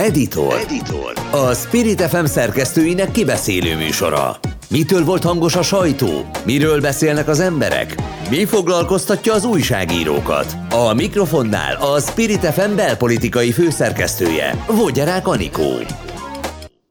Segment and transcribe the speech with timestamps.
[0.00, 0.54] Editor.
[0.54, 1.12] Editor.
[1.30, 4.38] A Spirit FM szerkesztőinek kibeszélő műsora.
[4.70, 6.30] Mitől volt hangos a sajtó?
[6.44, 7.94] Miről beszélnek az emberek?
[8.30, 10.56] Mi foglalkoztatja az újságírókat?
[10.70, 15.72] A mikrofonnál a Spirit FM belpolitikai főszerkesztője, Vogyarák Anikó.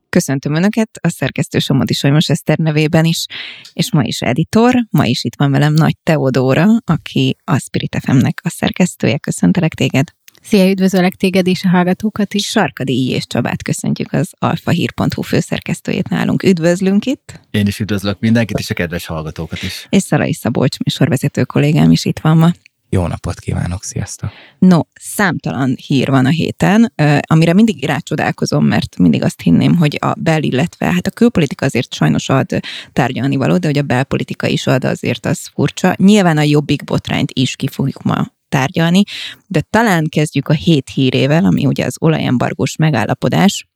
[0.10, 3.26] Köszöntöm Önöket a szerkesztő Somodi Solymos Eszter nevében is,
[3.74, 8.40] és ma is editor, ma is itt van velem Nagy Teodóra, aki a Spirit FM-nek
[8.44, 9.18] a szerkesztője.
[9.18, 10.19] Köszöntelek téged!
[10.50, 12.48] Szia, üdvözöllek téged és a hallgatókat is.
[12.48, 16.44] Sarkadi és Csabát köszöntjük az alfahír.hu főszerkesztőjét nálunk.
[16.44, 17.40] Üdvözlünk itt.
[17.52, 19.88] Én is üdvözlök mindenkit, és a kedves hallgatókat is.
[19.90, 22.52] És Szarai Szabolcs, műsorvezető kollégám is itt van ma.
[22.90, 24.30] Jó napot kívánok, sziasztok!
[24.60, 30.14] No, számtalan hír van a héten, amire mindig rácsodálkozom, mert mindig azt hinném, hogy a
[30.18, 32.60] bel, illetve hát a külpolitika azért sajnos ad
[32.94, 35.94] tárgyalni való, de hogy a belpolitika is ad, azért az furcsa.
[35.98, 39.04] Nyilván a jobbik botrányt is ki fogjuk ma tárgyalni,
[39.48, 43.69] de talán kezdjük a hét hírével, ami ugye az olajembargós megállapodás,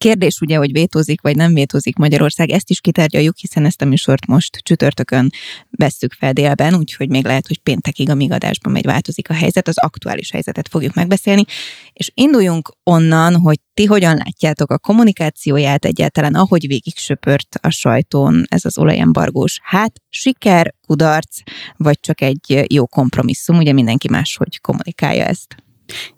[0.00, 4.26] Kérdés ugye, hogy vétózik vagy nem vétózik Magyarország, ezt is kitárgyaljuk, hiszen ezt a műsort
[4.26, 5.30] most csütörtökön
[5.70, 9.78] vesszük fel délben, úgyhogy még lehet, hogy péntekig, amíg adásban megy, változik a helyzet, az
[9.78, 11.44] aktuális helyzetet fogjuk megbeszélni,
[11.92, 18.44] és induljunk onnan, hogy ti hogyan látjátok a kommunikációját egyáltalán, ahogy végig söpört a sajtón
[18.48, 19.58] ez az olajembargós.
[19.62, 21.36] Hát siker, kudarc,
[21.76, 25.54] vagy csak egy jó kompromisszum, ugye mindenki máshogy kommunikálja ezt.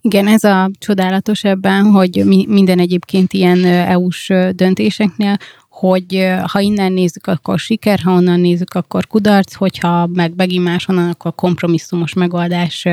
[0.01, 5.37] Igen, ez a csodálatos ebben, hogy minden egyébként ilyen EU-s döntéseknél,
[5.69, 11.09] hogy ha innen nézzük, akkor siker, ha onnan nézzük, akkor kudarc, hogyha meg megint máshonnan,
[11.09, 12.87] akkor kompromisszumos megoldás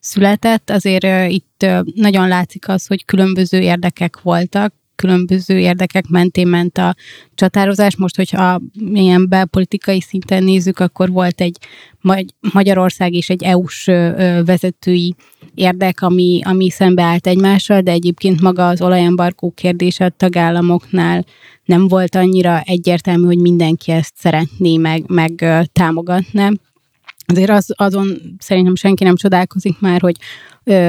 [0.00, 0.70] született.
[0.70, 6.94] Azért itt nagyon látszik az, hogy különböző érdekek voltak, különböző érdekek mentén ment a
[7.34, 7.96] csatározás.
[7.96, 11.56] Most, hogyha milyen belpolitikai szinten nézzük, akkor volt egy
[12.52, 13.84] Magyarország és egy EU-s
[14.44, 15.14] vezetői
[15.54, 21.24] érdek, ami, ami szembeállt egymással, de egyébként maga az olajembarkó kérdése a tagállamoknál
[21.64, 26.50] nem volt annyira egyértelmű, hogy mindenki ezt szeretné meg, meg támogatná.
[27.26, 30.16] Azért az, azon szerintem senki nem csodálkozik már, hogy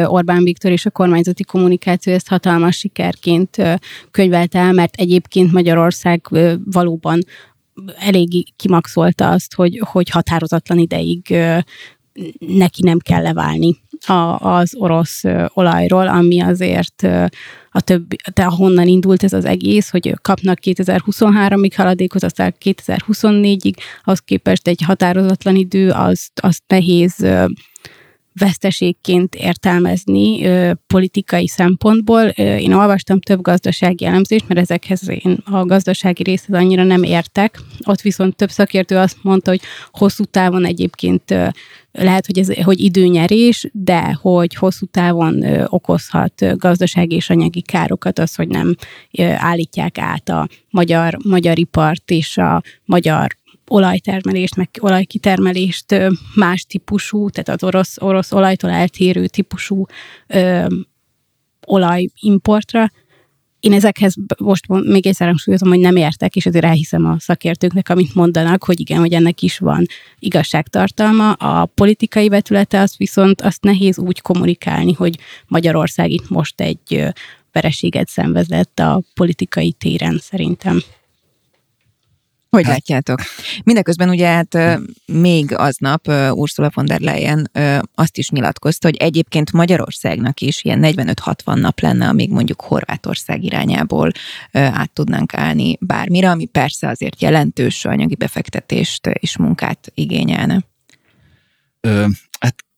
[0.05, 3.57] Orbán Viktor és a kormányzati kommunikáció ezt hatalmas sikerként
[4.11, 6.27] könyvelte el, mert egyébként Magyarország
[6.65, 7.19] valóban
[7.99, 11.35] elég kimaxolta azt, hogy, hogy határozatlan ideig
[12.39, 15.23] neki nem kell leválni a, az orosz
[15.53, 17.07] olajról, ami azért
[17.71, 23.73] a többi, de honnan indult ez az egész, hogy kapnak 2023-ig haladékot, aztán 2024-ig,
[24.03, 27.25] az képest egy határozatlan idő, az, az nehéz
[28.39, 32.23] veszteségként értelmezni ö, politikai szempontból.
[32.37, 37.59] Én olvastam több gazdasági elemzést, mert ezekhez én a gazdasági részhez annyira nem értek.
[37.85, 39.61] Ott viszont több szakértő azt mondta, hogy
[39.91, 41.47] hosszú távon egyébként ö,
[41.91, 47.61] lehet, hogy ez hogy időnyerés, de hogy hosszú távon ö, okozhat ö, gazdasági és anyagi
[47.61, 48.75] károkat az, hogy nem
[49.17, 53.27] ö, állítják át a magyar, magyar ipart és a magyar
[53.69, 55.95] olajtermelést, meg olajkitermelést
[56.35, 59.85] más típusú, tehát az orosz, orosz olajtól eltérő típusú
[60.27, 60.65] ö,
[61.65, 62.91] olajimportra.
[63.59, 68.15] Én ezekhez most még egyszer hangsúlyozom, hogy nem értek, és ezért elhiszem a szakértőknek, amit
[68.15, 69.85] mondanak, hogy igen, hogy ennek is van
[70.19, 71.31] igazságtartalma.
[71.31, 77.03] A politikai vetülete az viszont azt nehéz úgy kommunikálni, hogy Magyarország itt most egy
[77.51, 80.81] vereséget szenvezett a politikai téren szerintem.
[82.49, 82.73] Hogy hát.
[82.73, 83.19] látjátok?
[83.63, 87.51] Mindeközben ugye hát még aznap Ursula von der Leyen
[87.95, 94.11] azt is nyilatkozta, hogy egyébként Magyarországnak is ilyen 45-60 nap lenne, amíg mondjuk Horvátország irányából
[94.51, 100.63] át tudnánk állni bármire, ami persze azért jelentős anyagi befektetést és munkát igényelne.
[101.81, 102.05] Ö,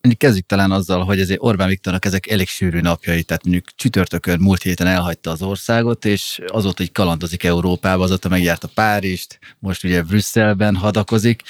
[0.09, 4.39] mondjuk kezdjük talán azzal, hogy azért Orbán Viktornak ezek elég sűrű napjai, tehát mondjuk csütörtökön
[4.39, 10.01] múlt héten elhagyta az országot, és azóta így kalandozik Európába, azóta megjárta Párizst, most ugye
[10.01, 11.41] Brüsszelben hadakozik.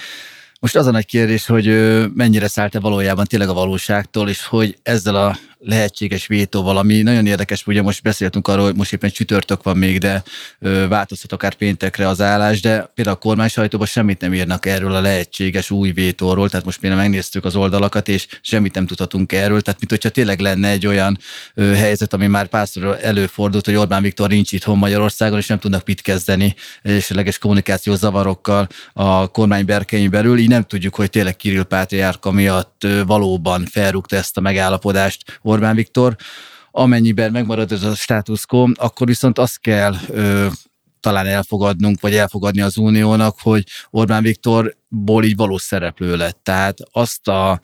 [0.60, 1.66] Most az a nagy kérdés, hogy
[2.14, 7.02] mennyire szállt-e valójában tényleg a valóságtól, és hogy ezzel a lehetséges vétó valami.
[7.02, 10.24] Nagyon érdekes, ugye most beszéltünk arról, hogy most éppen csütörtök van még, de
[10.90, 15.02] változhat akár péntekre az állás, de például a kormány sajtóban semmit nem írnak erről a
[15.02, 19.80] lehetséges új vétóról, tehát most például megnéztük az oldalakat, és semmit nem tudhatunk erről, tehát
[19.80, 21.20] mint hogyha tényleg lenne egy olyan
[21.56, 26.02] helyzet, ami már párszor előfordult, hogy Orbán Viktor nincs itthon Magyarországon, és nem tudnak mit
[26.02, 32.32] kezdeni, esetleges kommunikációs zavarokkal a kormány berkein belül, így nem tudjuk, hogy tényleg Kirill Pátriárka
[32.32, 36.16] miatt valóban felrúgta ezt a megállapodást Orbán Viktor.
[36.72, 40.48] Amennyiben megmarad ez a status quo, akkor viszont azt kell ö,
[41.00, 46.40] talán elfogadnunk, vagy elfogadni az uniónak, hogy Orbán Viktorból így valós szereplő lett.
[46.44, 47.60] Tehát azt a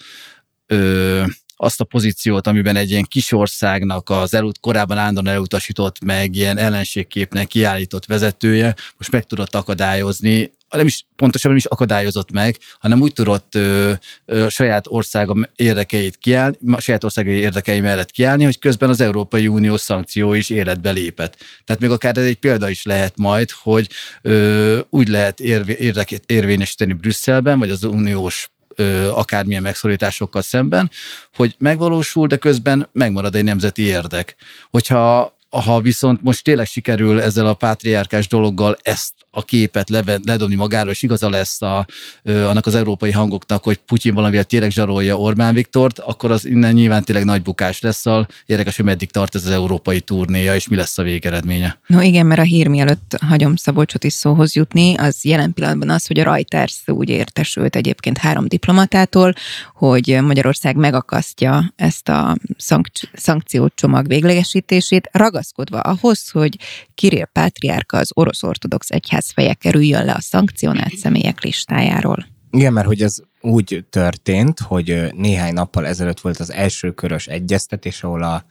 [0.66, 1.24] ö,
[1.58, 6.58] azt a pozíciót, amiben egy ilyen kis országnak az elut, korábban állandóan elutasított, meg ilyen
[6.58, 13.02] ellenségképnek kiállított vezetője most meg tudott akadályozni nem is pontosan nem is akadályozott meg, hanem
[13.02, 13.92] úgy tudott ö,
[14.26, 19.78] ö, saját országa érdekeit kiállni, saját országai érdekei mellett kiállni, hogy közben az Európai Unió
[19.78, 21.38] szankció is életbe lépett.
[21.66, 23.90] Tehát még akár ez egy példa is lehet majd, hogy
[24.22, 30.92] ö, úgy lehet érvé, érdeket érvényesíteni Brüsszelben, vagy az uniós ö, akármilyen megszorításokkal szemben,
[31.36, 34.36] hogy megvalósul, de közben megmarad egy nemzeti érdek.
[34.70, 35.34] Hogyha
[35.64, 39.90] ha viszont most tényleg sikerül ezzel a pátriárkás dologgal ezt a képet
[40.26, 41.86] ledobni magáról, és igaza lesz a,
[42.24, 47.04] annak az európai hangoknak, hogy Putyin valamivel tényleg zsarolja Orbán Viktort, akkor az innen nyilván
[47.04, 48.06] tényleg nagy bukás lesz.
[48.06, 51.80] A érdekes, hogy meddig tart ez az európai turnéja, és mi lesz a végeredménye.
[51.88, 56.08] No igen, mert a hír mielőtt hagyom Szabolcsot is szóhoz jutni, az jelen pillanatban az,
[56.08, 59.34] hogy a Reuters úgy értesült egyébként három diplomatától,
[59.74, 66.58] hogy Magyarország megakasztja ezt a szank- szankciócsomag véglegesítését, ragaszkodva ahhoz, hogy
[66.96, 72.26] Kirill Pátriárka az orosz ortodox egyház feje kerüljön le a szankcionált személyek listájáról.
[72.52, 78.04] Igen, mert hogy ez úgy történt, hogy néhány nappal ezelőtt volt az első körös egyeztetés,
[78.04, 78.46] ahol a,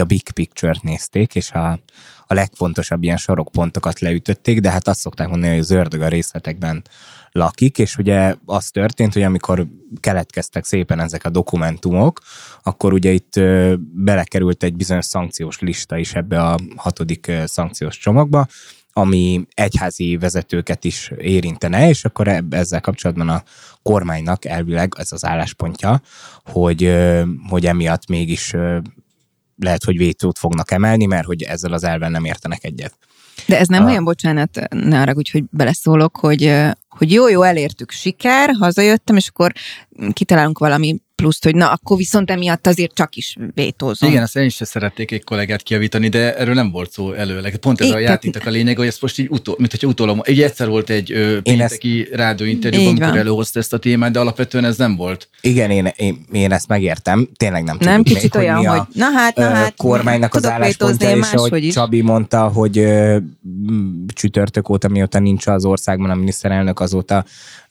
[0.00, 1.80] a big picture-t nézték, és a,
[2.26, 6.82] a legfontosabb ilyen sarokpontokat leütötték, de hát azt szokták mondani, hogy az ördög a részletekben
[7.32, 9.66] lakik, és ugye az történt, hogy amikor
[10.00, 12.20] keletkeztek szépen ezek a dokumentumok,
[12.62, 13.40] akkor ugye itt
[13.94, 18.46] belekerült egy bizonyos szankciós lista is ebbe a hatodik szankciós csomagba,
[18.92, 23.42] ami egyházi vezetőket is érintene, és akkor ezzel kapcsolatban a
[23.82, 26.00] kormánynak elvileg ez az álláspontja,
[26.44, 26.94] hogy,
[27.48, 28.54] hogy emiatt mégis
[29.56, 32.94] lehet, hogy vétót fognak emelni, mert hogy ezzel az elven nem értenek egyet.
[33.46, 33.88] De ez nem a...
[33.88, 36.54] olyan, bocsánat, ne arra, hogy beleszólok, hogy,
[36.88, 39.52] hogy jó, jó, elértük siker, hazajöttem, és akkor
[40.12, 44.10] kitalálunk valami pluszt, hogy na, akkor viszont emiatt azért csak is vétózom.
[44.10, 47.56] Igen, azt én is szerették egy kollégát kiavítani, de erről nem volt szó előleg.
[47.56, 50.20] Pont ez é, a játéknak a lényeg, hogy ezt most így utol, mint hogyha utolom.
[50.22, 52.14] Egy egyszer volt egy ö, pénteki ezt...
[52.14, 55.28] rádióinterjú, amikor előhozta ezt a témát, de alapvetően ez nem volt.
[55.40, 57.92] Igen, én, én, én ezt megértem, tényleg nem tudom.
[57.92, 61.64] Nem kicsit még, olyan, hogy, hogy na hát, na hát, kormánynak az álláspontja, és ahogy
[61.64, 61.74] is.
[61.74, 63.16] Csabi mondta, hogy ö,
[64.06, 67.24] csütörtök óta, mióta nincs az országban a miniszterelnök, azóta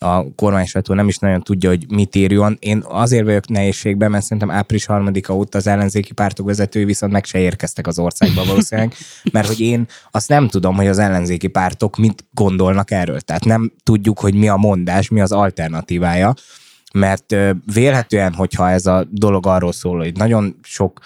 [0.03, 2.57] a kormánysajtó nem is nagyon tudja, hogy mit írjon.
[2.59, 7.25] Én azért vagyok nehézségben, mert szerintem április harmadika óta az ellenzéki pártok vezetői viszont meg
[7.25, 8.93] se érkeztek az országba valószínűleg,
[9.31, 13.19] mert hogy én azt nem tudom, hogy az ellenzéki pártok mit gondolnak erről.
[13.19, 16.33] Tehát nem tudjuk, hogy mi a mondás, mi az alternatívája,
[16.93, 17.35] mert
[17.73, 20.99] vélhetően, hogyha ez a dolog arról szól, hogy nagyon sok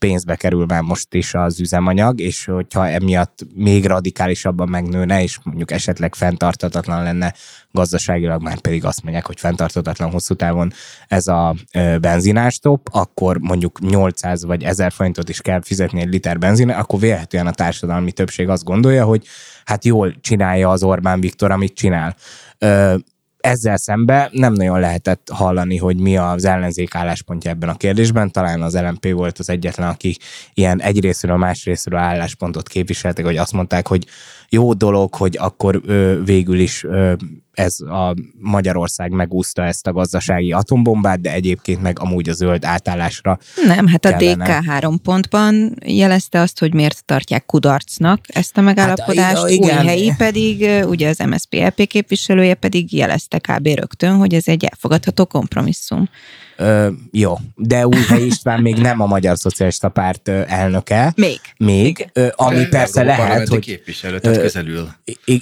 [0.00, 5.70] pénzbe kerül már most is az üzemanyag, és hogyha emiatt még radikálisabban megnőne, és mondjuk
[5.70, 7.34] esetleg fenntartatatlan lenne
[7.70, 10.72] gazdaságilag, már pedig azt mondják, hogy fenntartatatlan hosszú távon
[11.08, 11.54] ez a
[12.00, 17.46] benzinástop, akkor mondjuk 800 vagy 1000 forintot is kell fizetni egy liter benzin, akkor vélhetően
[17.46, 19.26] a társadalmi többség azt gondolja, hogy
[19.64, 22.16] hát jól csinálja az Orbán Viktor, amit csinál
[23.40, 28.30] ezzel szembe nem nagyon lehetett hallani, hogy mi az ellenzék álláspontja ebben a kérdésben.
[28.30, 30.16] Talán az LMP volt az egyetlen, aki
[30.54, 34.06] ilyen egyrésztről, másrésztről álláspontot képviseltek, hogy azt mondták, hogy
[34.52, 37.12] jó dolog, hogy akkor ö, végül is ö,
[37.52, 43.38] ez a Magyarország megúszta ezt a gazdasági atombombát, de egyébként meg amúgy a zöld átállásra
[43.66, 44.44] Nem, hát kellene.
[44.44, 49.78] a DK három pontban jelezte azt, hogy miért tartják kudarcnak ezt a megállapodást, hát, igen.
[49.78, 53.66] új helyi pedig, ugye az MSZP-LP képviselője pedig jelezte kb.
[53.66, 56.08] rögtön, hogy ez egy elfogadható kompromisszum.
[56.60, 61.12] Ö, jó, de Újhely István még nem a Magyar Szocialista Párt elnöke.
[61.16, 61.40] Még.
[61.56, 63.58] Még, ö, ami persze lehet, hogy...
[63.58, 64.88] képviselő, tehát közelül.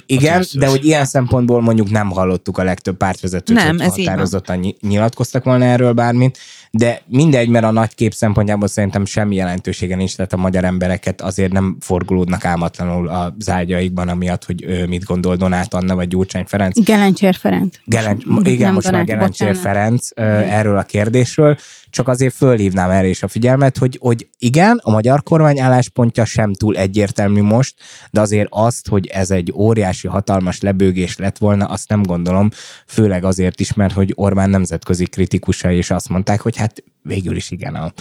[0.05, 5.43] Igen, de hogy ilyen szempontból mondjuk nem hallottuk a legtöbb pártvezetőt, nem, hogy határozottan nyilatkoztak
[5.43, 6.37] volna erről bármit
[6.71, 11.21] de mindegy, mert a nagy kép szempontjából szerintem semmi jelentősége nincs, tehát a magyar embereket
[11.21, 16.83] azért nem forgulódnak álmatlanul a zágyaikban, amiatt, hogy mit gondol Donát Anna vagy Gyurcsány Ferenc.
[16.83, 17.75] Gelencsér Ferenc.
[17.85, 21.57] Gelencs, igen, nem most már Gelencsér Ferenc erről a kérdésről,
[21.89, 26.53] csak azért fölhívnám erre is a figyelmet, hogy, hogy igen, a magyar kormány álláspontja sem
[26.53, 27.75] túl egyértelmű most,
[28.11, 32.49] de azért azt, hogy ez egy óriási, hatalmas lebőgés lett volna, azt nem gondolom,
[32.87, 37.51] főleg azért is, mert hogy Orbán nemzetközi kritikusai is azt mondták, hogy hát végül is
[37.51, 37.93] igen, a,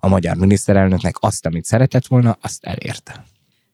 [0.00, 3.24] a magyar miniszterelnöknek azt, amit szeretett volna, azt elérte.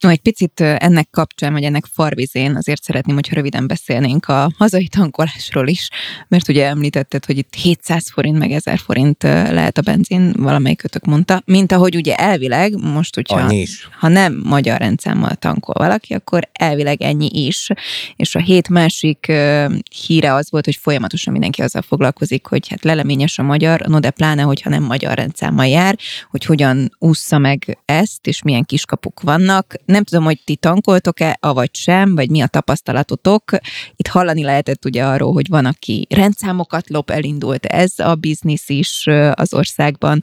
[0.09, 5.69] Egy picit ennek kapcsán, vagy ennek farvizén azért szeretném, hogy röviden beszélnénk a hazai tankolásról
[5.69, 5.89] is,
[6.29, 11.43] mert ugye említetted, hogy itt 700 forint meg 1000 forint lehet a benzin, valamelyikötök mondta,
[11.45, 13.53] mint ahogy ugye elvileg, most hogyha
[13.99, 17.69] ha nem magyar rendszámmal tankol valaki, akkor elvileg ennyi is.
[18.17, 19.33] És a hét másik
[20.07, 24.11] híre az volt, hogy folyamatosan mindenki azzal foglalkozik, hogy hát leleményes a magyar, no de
[24.11, 25.99] pláne, hogyha nem magyar rendszámmal jár,
[26.31, 31.75] hogy hogyan ússza meg ezt, és milyen kiskapuk vannak nem tudom, hogy ti tankoltok-e, avagy
[31.75, 33.43] sem, vagy mi a tapasztalatotok.
[33.97, 39.07] Itt hallani lehetett ugye arról, hogy van, aki rendszámokat lop, elindult ez a biznisz is
[39.35, 40.21] az országban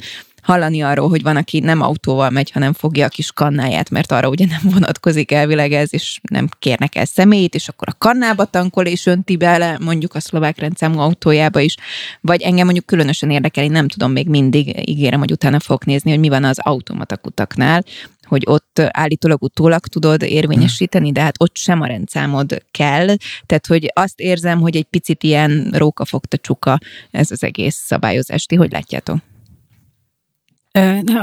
[0.48, 4.30] hallani arról, hogy van, aki nem autóval megy, hanem fogja a kis kannáját, mert arra
[4.30, 8.86] ugye nem vonatkozik elvileg ez, és nem kérnek el személyt, és akkor a kannába tankol,
[8.86, 11.76] és önti bele mondjuk a szlovák rendszámú autójába is.
[12.22, 16.10] Vagy engem mondjuk különösen érdekel, én nem tudom még mindig, ígérem, hogy utána fogok nézni,
[16.10, 17.84] hogy mi van az automatakutaknál,
[18.28, 23.08] hogy ott állítólag utólag tudod érvényesíteni, de hát ott sem a rendszámod kell.
[23.46, 26.80] Tehát, hogy azt érzem, hogy egy picit ilyen rókafogta csuka
[27.12, 28.46] ez az egész szabályozás.
[28.46, 29.18] Ti hogy látjátok?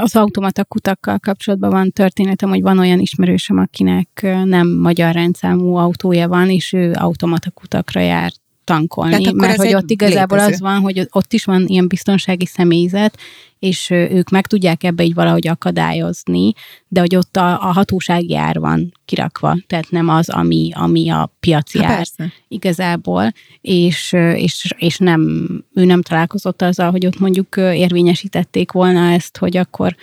[0.01, 6.27] Az automata kutakkal kapcsolatban van történetem, hogy van olyan ismerősöm, akinek nem magyar rendszámú autója
[6.27, 8.31] van, és ő automata kutakra jár
[8.65, 10.53] tankolni, mert hogy ott igazából létező.
[10.53, 13.17] az van, hogy ott is van ilyen biztonsági személyzet,
[13.59, 16.53] és ők meg tudják ebbe így valahogy akadályozni,
[16.87, 21.33] de hogy ott a, a hatósági ár van kirakva, tehát nem az, ami, ami a
[21.39, 22.31] piaci Há, ár persze.
[22.47, 23.31] igazából,
[23.61, 29.57] és, és, és nem, ő nem találkozott azzal, hogy ott mondjuk érvényesítették volna ezt, hogy
[29.57, 29.95] akkor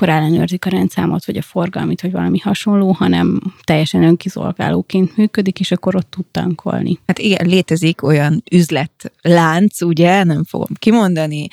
[0.00, 5.70] akkor ellenőrzik a rendszámot, vagy a forgalmit, vagy valami hasonló, hanem teljesen önkizolgálóként működik, és
[5.70, 6.98] akkor ott tud tankolni.
[7.06, 11.46] Hát igen, létezik olyan üzletlánc, ugye, nem fogom kimondani,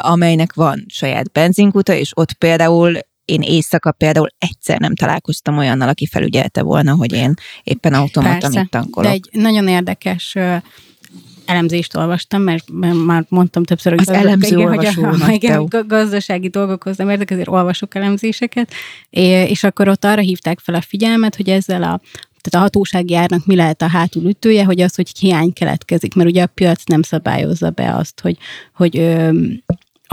[0.00, 6.06] amelynek van saját benzinkuta, és ott például én éjszaka például egyszer nem találkoztam olyannal, aki
[6.06, 9.10] felügyelte volna, hogy én éppen automata mit tankolok.
[9.10, 10.36] De egy nagyon érdekes
[11.50, 12.64] elemzést olvastam, mert,
[13.06, 17.48] már mondtam többször, hogy az elemző igen, hogy a, igen, gazdasági dolgokhoz nem érdek, ezért
[17.48, 18.72] olvasok elemzéseket,
[19.10, 22.00] és akkor ott arra hívták fel a figyelmet, hogy ezzel a
[22.40, 26.42] tehát a hatósági árnak mi lehet a hátulütője, hogy az, hogy hiány keletkezik, mert ugye
[26.42, 28.36] a piac nem szabályozza be azt, hogy,
[28.74, 29.16] hogy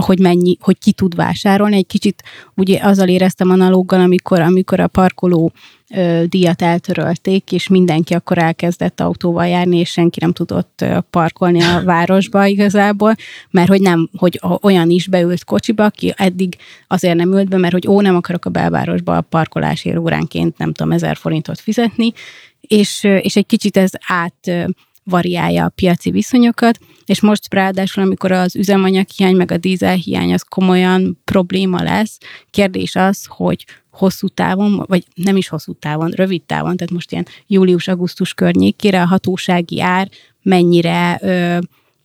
[0.04, 1.76] hogy mennyi, hogy ki tud vásárolni.
[1.76, 2.22] Egy kicsit
[2.54, 5.52] ugye azzal éreztem analóggal, amikor, amikor a parkoló
[5.94, 11.62] ö, díjat eltörölték, és mindenki akkor elkezdett autóval járni, és senki nem tudott ö, parkolni
[11.62, 13.14] a városba igazából,
[13.50, 16.56] mert hogy nem, hogy olyan is beült kocsiba, aki eddig
[16.88, 20.72] azért nem ült be, mert hogy ó, nem akarok a belvárosba a parkolásért óránként nem
[20.72, 22.12] tudom, ezer forintot fizetni,
[22.60, 24.68] és, és egy kicsit ez át
[25.08, 31.20] variálja a piaci viszonyokat, és most ráadásul, amikor az üzemanyaghiány meg a dízelhiány az komolyan
[31.24, 32.18] probléma lesz,
[32.50, 37.26] kérdés az, hogy hosszú távon, vagy nem is hosszú távon, rövid távon, tehát most ilyen
[37.46, 40.08] július-augusztus környékére a hatósági ár
[40.42, 41.58] mennyire ö,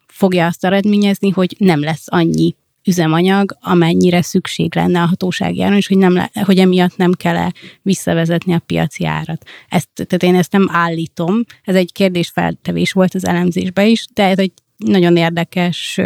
[0.07, 2.55] fogja azt eredményezni, hogy nem lesz annyi
[2.87, 7.35] üzemanyag, amennyire szükség lenne a hatósági áron, és hogy, nem le, hogy emiatt nem kell
[7.35, 9.45] -e visszavezetni a piaci árat.
[9.69, 14.39] Ezt, tehát én ezt nem állítom, ez egy kérdésfeltevés volt az elemzésben is, de ez
[14.39, 15.99] egy nagyon érdekes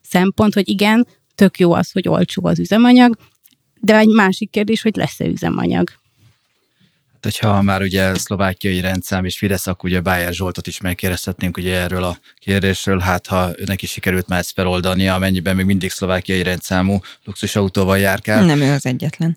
[0.00, 3.16] szempont, hogy igen, tök jó az, hogy olcsó az üzemanyag,
[3.80, 6.01] de egy másik kérdés, hogy lesz-e üzemanyag
[7.22, 12.04] hogyha már ugye szlovákiai rendszám és Fidesz, akkor ugye Bájer Zsoltot is megkérdezhetnénk ugye erről
[12.04, 17.98] a kérdésről, hát ha neki sikerült már ezt feloldani, amennyiben még mindig szlovákiai rendszámú luxusautóval
[17.98, 18.44] járkál.
[18.44, 19.36] Nem ő az egyetlen.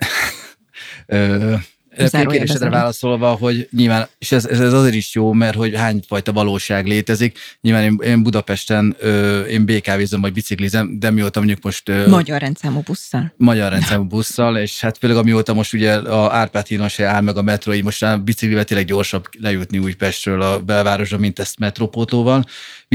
[1.96, 7.38] Kérdésedre válaszolva, hogy nyilván, és ez, ez azért is jó, mert hogy hányfajta valóság létezik.
[7.62, 11.90] Nyilván én, én Budapesten, ö, én BKV-zom, vagy biciklizem, de mióta mondjuk most...
[11.90, 13.34] Ö, magyar rendszámú busszal.
[13.38, 17.38] Magyar rendszámú busszal, és hát főleg amióta most ugye a Árpád hídon se áll meg
[17.38, 22.46] a metró, így most a biciklivel tényleg gyorsabb lejutni Újpestről a belvárosra, mint ezt metrópótóval.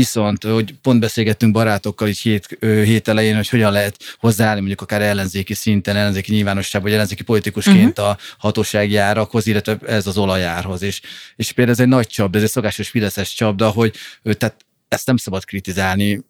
[0.00, 5.02] Viszont, hogy pont beszélgettünk barátokkal is hét, hét elején, hogy hogyan lehet hozzáállni mondjuk akár
[5.02, 8.06] ellenzéki szinten, ellenzéki nyilvánosság, vagy ellenzéki politikusként uh-huh.
[8.06, 10.82] a hatósági árakhoz, illetve ez az olajárhoz.
[10.82, 11.00] És,
[11.36, 14.56] és például ez egy nagy csapda, ez egy szokásos fideszes csapda, hogy tehát
[14.88, 16.20] ezt nem szabad kritizálni,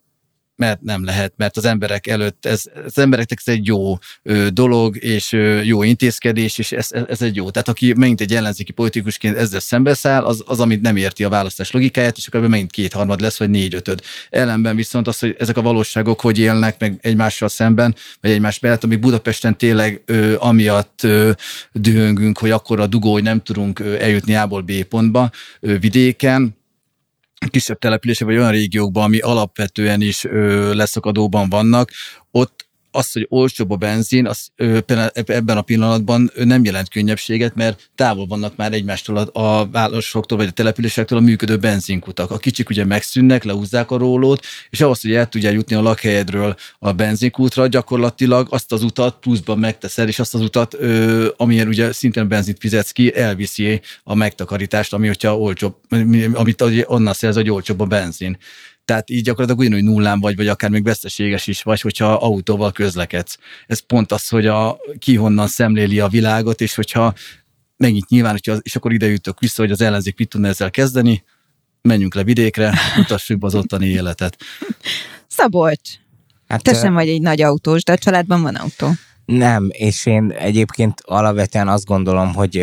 [0.61, 5.03] mert nem lehet, mert az emberek előtt, ez, az embereknek ez egy jó ö, dolog,
[5.03, 7.49] és ö, jó intézkedés, és ez, ez egy jó.
[7.49, 11.71] Tehát aki megint egy ellenzéki politikusként ezzel szembeszáll, az, az, amit nem érti a választás
[11.71, 14.01] logikáját, és akkor megint kétharmad lesz, vagy négy-ötöd.
[14.29, 18.83] Ellenben viszont az, hogy ezek a valóságok hogy élnek meg egymással szemben, vagy egymás mellett,
[18.83, 21.31] amíg Budapesten tényleg ö, amiatt ö,
[21.71, 26.59] dühöngünk, hogy akkor a dugó, hogy nem tudunk ö, eljutni A-ból B pontba ö, vidéken,
[27.49, 30.25] kisebb települések, vagy olyan régiókban, ami alapvetően is
[30.71, 31.91] leszakadóban vannak,
[32.91, 34.47] az, hogy olcsóbb a benzin, az
[35.25, 40.47] ebben a pillanatban nem jelent könnyebbséget, mert távol vannak már egymástól a, a városoktól vagy
[40.47, 42.31] a településektől a működő benzinkutak.
[42.31, 46.55] A kicsik ugye megszűnnek, leúzzák a rólót, és ahhoz, hogy el tudjál jutni a lakhelyedről
[46.79, 50.73] a benzinkútra, gyakorlatilag azt az utat pluszban megteszed, és azt az utat,
[51.37, 55.75] amilyen ugye szintén benzint fizetsz ki, elviszi a megtakarítást, ami hogyha olcsóbb,
[56.33, 58.37] amit onnan szerez, hogy olcsóbb a benzin.
[58.91, 63.37] Tehát így gyakorlatilag ugyanúgy nullán vagy, vagy akár még veszteséges is vagy, hogyha autóval közlekedsz.
[63.67, 67.13] Ez pont az, hogy a, ki honnan szemléli a világot, és hogyha
[67.77, 71.23] megint nyilván, hogyha, és akkor ide jutok vissza, hogy az ellenzék mit tudna ezzel kezdeni,
[71.81, 74.37] menjünk le vidékre, mutassuk az ottani életet.
[75.27, 75.89] Szabolcs,
[76.47, 78.91] hát, te sem vagy egy nagy autós, de a családban van autó.
[79.25, 82.57] Nem, és én egyébként alapvetően azt gondolom, hogy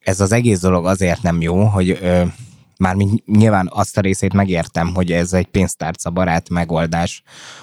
[0.00, 1.98] ez az egész dolog azért nem jó, hogy
[2.78, 7.22] már nyilván azt a részét megértem, hogy ez egy pénztárca barát megoldás,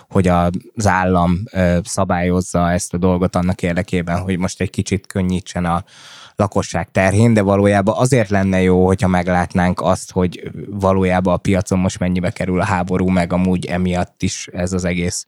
[0.09, 1.43] hogy az állam
[1.83, 5.83] szabályozza ezt a dolgot annak érdekében, hogy most egy kicsit könnyítsen a
[6.35, 11.99] lakosság terhén, de valójában azért lenne jó, hogyha meglátnánk azt, hogy valójában a piacon most
[11.99, 15.25] mennyibe kerül a háború, meg amúgy emiatt is ez az egész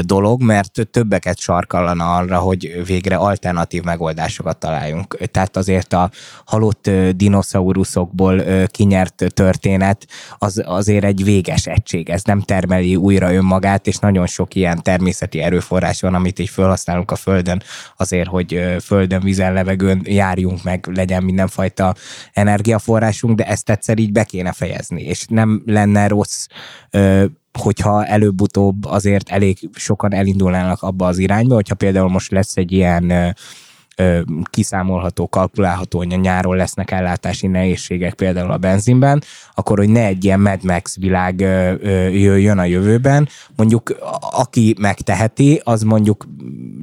[0.00, 5.16] dolog, mert többeket sarkallana arra, hogy végre alternatív megoldásokat találjunk.
[5.30, 6.10] Tehát azért a
[6.44, 10.06] halott dinoszauruszokból kinyert történet
[10.38, 15.40] az azért egy véges egység, ez nem termeli újra önmagát, és nagyon sok ilyen természeti
[15.40, 17.62] erőforrás van, amit így felhasználunk a Földön
[17.96, 21.94] azért, hogy Földön, vízen, levegőn járjunk meg, legyen mindenfajta
[22.32, 26.46] energiaforrásunk, de ezt egyszer így be kéne fejezni, és nem lenne rossz
[27.56, 33.34] hogyha előbb-utóbb azért elég sokan elindulnának abba az irányba, hogyha például most lesz egy ilyen
[34.50, 39.22] kiszámolható, kalkulálható, hogy a nyáron lesznek ellátási nehézségek például a benzinben,
[39.54, 41.40] akkor hogy ne egy ilyen Mad Max világ
[42.12, 43.96] jöjjön a jövőben, mondjuk
[44.30, 46.26] aki megteheti, az mondjuk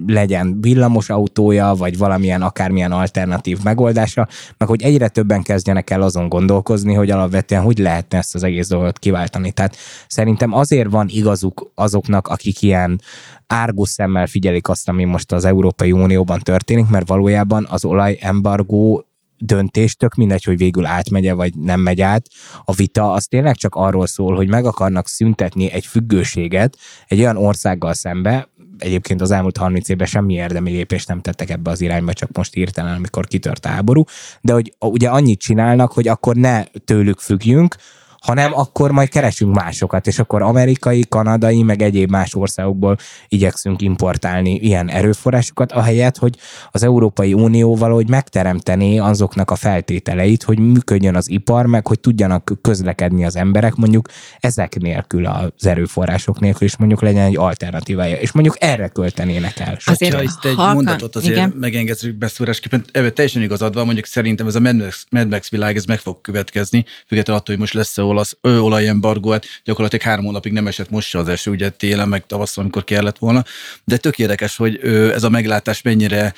[0.08, 4.27] legyen villamos autója, vagy valamilyen akármilyen alternatív megoldása,
[4.58, 8.67] meg hogy egyre többen kezdjenek el azon gondolkozni, hogy alapvetően hogy lehetne ezt az egész
[8.67, 9.51] dolgot kiváltani.
[9.51, 9.75] Tehát
[10.08, 13.01] szerintem azért van igazuk azoknak, akik ilyen
[13.48, 19.06] árgus szemmel figyelik azt, ami most az Európai Unióban történik, mert valójában az olajembargó
[19.38, 22.26] döntés, tök mindegy, hogy végül átmegye, vagy nem megy át.
[22.66, 27.38] A vita az tényleg csak arról szól, hogy meg akarnak szüntetni egy függőséget egy olyan
[27.38, 28.48] országgal szembe,
[28.78, 32.54] egyébként az elmúlt 30 évben semmi érdemi lépést nem tettek ebbe az irányba, csak most
[32.54, 34.04] hirtelen, amikor kitört a háború,
[34.42, 37.76] de hogy ugye annyit csinálnak, hogy akkor ne tőlük függjünk,
[38.24, 44.55] hanem akkor majd keresünk másokat, és akkor amerikai, kanadai, meg egyéb más országokból igyekszünk importálni
[44.55, 46.38] ilyen erőforrásokat, ahelyett, hogy
[46.72, 52.51] az Európai Unió valahogy megteremtené azoknak a feltételeit, hogy működjön az ipar, meg hogy tudjanak
[52.62, 54.07] közlekedni az emberek mondjuk
[54.40, 59.77] ezek nélkül az erőforrások nélkül, és mondjuk legyen egy alternatívája, és mondjuk erre költenének el.
[59.86, 61.53] Azért, ha itt egy halkan, mondatot azért igen.
[61.59, 65.75] megengedsz beszúrásképpen, ebben teljesen igazad van, mondjuk szerintem ez a Mad Max, Mad Max világ,
[65.75, 70.52] ez meg fog következni, függetlenül attól, hogy most lesz-e olasz olajembargó, hát gyakorlatilag három hónapig
[70.52, 73.44] nem esett most se az eső, ugye télen, meg tavasszal, amikor kellett volna.
[73.84, 74.80] De tök érdekes, hogy
[75.14, 76.34] ez a meglátás mennyire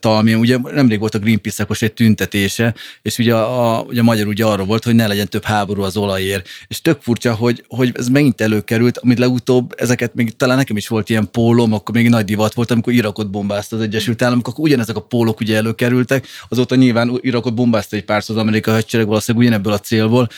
[0.00, 0.34] talmi.
[0.34, 4.26] Ugye nemrég volt a greenpeace most egy tüntetése, és ugye a, a, ugye a magyar
[4.26, 6.48] ugye arra volt, hogy ne legyen több háború az olajért.
[6.68, 10.88] És tök furcsa, hogy, hogy ez megint előkerült, amit legutóbb ezeket még talán nekem is
[10.88, 14.64] volt ilyen pólom, akkor még nagy divat volt, amikor Irakot bombázta az Egyesült Államok, akkor
[14.64, 19.46] ugyanezek a pólok ugye előkerültek, azóta nyilván Irakot bombázta egy pár az amerikai hadsereg, valószínűleg
[19.46, 20.28] ugyanebből a célból.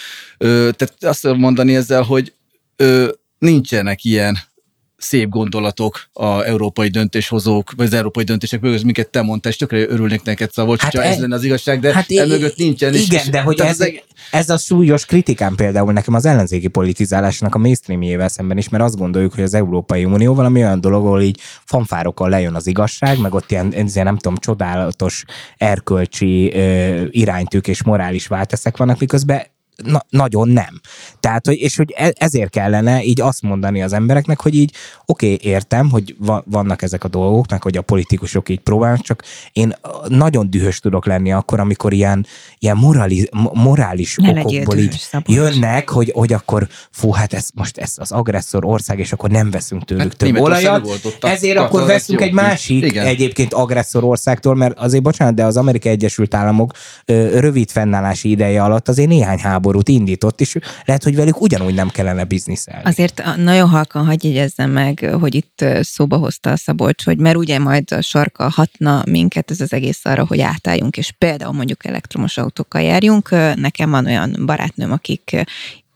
[0.76, 2.32] Tehát azt mondani ezzel, hogy
[2.76, 3.08] ö,
[3.38, 4.38] nincsenek ilyen
[5.02, 9.78] szép gondolatok a európai döntéshozók, vagy az európai döntések mögött, minket te mondtál, és tökre
[9.78, 12.94] örülnék neked, szóval, hát hogyha e, ez lenne az igazság, de hát e mögött nincsen.
[12.94, 13.90] Igen, és, de hogy ez, ez,
[14.30, 18.96] ez a súlyos kritikám például nekem az ellenzéki politizálásnak a mainstreamjével szemben is, mert azt
[18.96, 23.34] gondoljuk, hogy az Európai Unió valami olyan dolog, ahol így fanfárokkal lejön az igazság, meg
[23.34, 25.24] ott ilyen, ilyen nem tudom, csodálatos
[25.56, 29.42] erkölcsi ö, iránytűk és morális válteszek vannak, miközben
[29.76, 30.80] na, nagyon nem.
[31.20, 34.74] Tehát, hogy, és hogy e, ezért kellene így azt mondani az embereknek, hogy így
[35.06, 39.00] oké, okay, értem, hogy va, vannak ezek a dolgok, meg hogy a politikusok így próbálnak,
[39.00, 39.74] csak én
[40.08, 42.26] nagyon dühös tudok lenni akkor, amikor ilyen,
[42.58, 45.34] ilyen morali, morális ne okokból így szabos.
[45.34, 49.50] jönnek, hogy, hogy akkor fú, hát ez most ez az agresszor ország, és akkor nem
[49.50, 50.88] veszünk tőlük hát, több olajat,
[51.20, 53.06] ezért akkor veszünk egy másik Igen.
[53.06, 56.72] egyébként agresszor országtól, mert azért bocsánat, de az Amerikai Egyesült Államok
[57.04, 61.74] ö, rövid fennállási ideje alatt azért néhány háború háborút indított, és lehet, hogy velük ugyanúgy
[61.74, 62.84] nem kellene bizniszelni.
[62.84, 67.58] Azért nagyon halkan hagyj jegyezzem meg, hogy itt szóba hozta a Szabolcs, hogy mert ugye
[67.58, 72.38] majd a sarka hatna minket ez az egész arra, hogy átálljunk, és például mondjuk elektromos
[72.38, 73.30] autókkal járjunk.
[73.54, 75.44] Nekem van olyan barátnőm, akik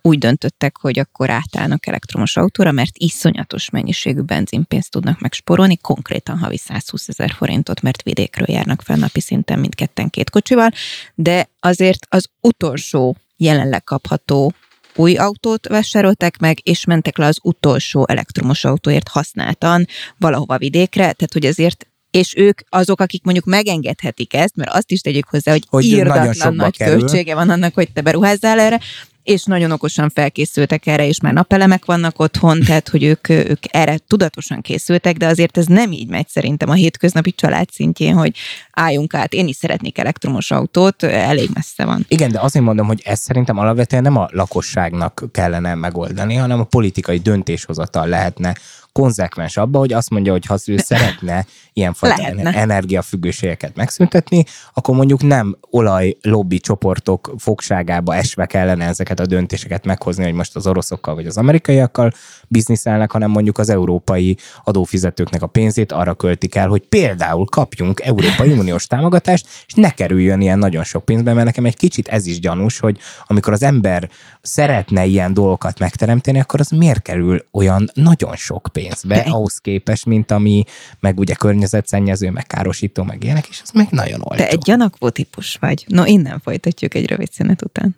[0.03, 6.57] úgy döntöttek, hogy akkor átállnak elektromos autóra, mert iszonyatos mennyiségű benzinpénzt tudnak megsporolni, konkrétan havi
[6.57, 10.71] 120 ezer forintot, mert vidékről járnak fel napi szinten mindketten két kocsival,
[11.15, 14.53] de azért az utolsó jelenleg kapható
[14.95, 19.87] új autót vásárolták meg, és mentek le az utolsó elektromos autóért használtan
[20.19, 25.01] valahova vidékre, tehát hogy azért és ők azok, akik mondjuk megengedhetik ezt, mert azt is
[25.01, 26.99] tegyük hozzá, hogy, hogy írdatlan nagy kerül.
[26.99, 28.81] költsége van annak, hogy te beruházzál erre,
[29.27, 33.99] és nagyon okosan felkészültek erre, és már napelemek vannak otthon, tehát hogy ők, ők erre
[34.07, 38.37] tudatosan készültek, de azért ez nem így megy szerintem a hétköznapi család szintjén, hogy
[38.71, 42.05] álljunk át, én is szeretnék elektromos autót, elég messze van.
[42.09, 46.65] Igen, de azért mondom, hogy ez szerintem alapvetően nem a lakosságnak kellene megoldani, hanem a
[46.65, 48.55] politikai döntéshozatal lehetne
[48.97, 52.23] konzekvens abba, hogy azt mondja, hogy ha ő szeretne ilyenfajta
[52.65, 60.25] energiafüggőségeket megszüntetni, akkor mondjuk nem olaj lobby csoportok fogságába esve kellene ezeket a döntéseket meghozni,
[60.25, 62.13] hogy most az oroszokkal vagy az amerikaiakkal
[62.49, 68.53] bizniszelnek, hanem mondjuk az európai adófizetőknek a pénzét arra költik el, hogy például kapjunk Európai
[68.59, 72.41] Uniós támogatást, és ne kerüljön ilyen nagyon sok pénzbe, mert nekem egy kicsit ez is
[72.41, 74.09] gyanús, hogy amikor az ember
[74.43, 80.31] szeretne ilyen dolgokat megteremteni, akkor az miért kerül olyan nagyon sok pénzbe ahhoz képest, mint
[80.31, 80.65] ami
[81.01, 84.43] meg ugye környezetszennyező, meg károsító, meg ilyenek, és az meg nagyon olcsó.
[84.43, 85.85] Te egy gyanakvó típus vagy.
[85.89, 87.97] No, innen folytatjuk egy rövid szünet után.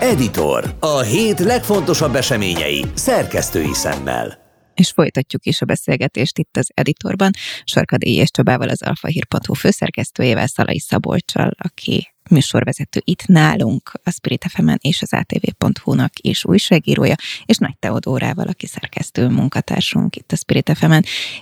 [0.00, 0.76] Editor.
[0.80, 4.46] A hét legfontosabb eseményei szerkesztői szemmel.
[4.74, 7.30] És folytatjuk is a beszélgetést itt az Editorban.
[7.64, 14.70] Sarkadély és Csabával az alfahír.hu főszerkesztőjével, Szalai Szabolcsal, aki műsorvezető itt nálunk, a Spirit fm
[14.78, 17.14] és az ATV.hu-nak és újságírója,
[17.44, 20.92] és Nagy Teodórával, aki szerkesztő munkatársunk itt a Spirit fm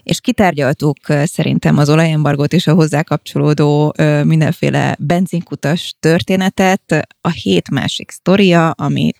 [0.02, 7.06] és kitárgyaltuk szerintem az olajembargót és a hozzá kapcsolódó mindenféle benzinkutas történetet.
[7.20, 9.12] A hét másik sztoria, ami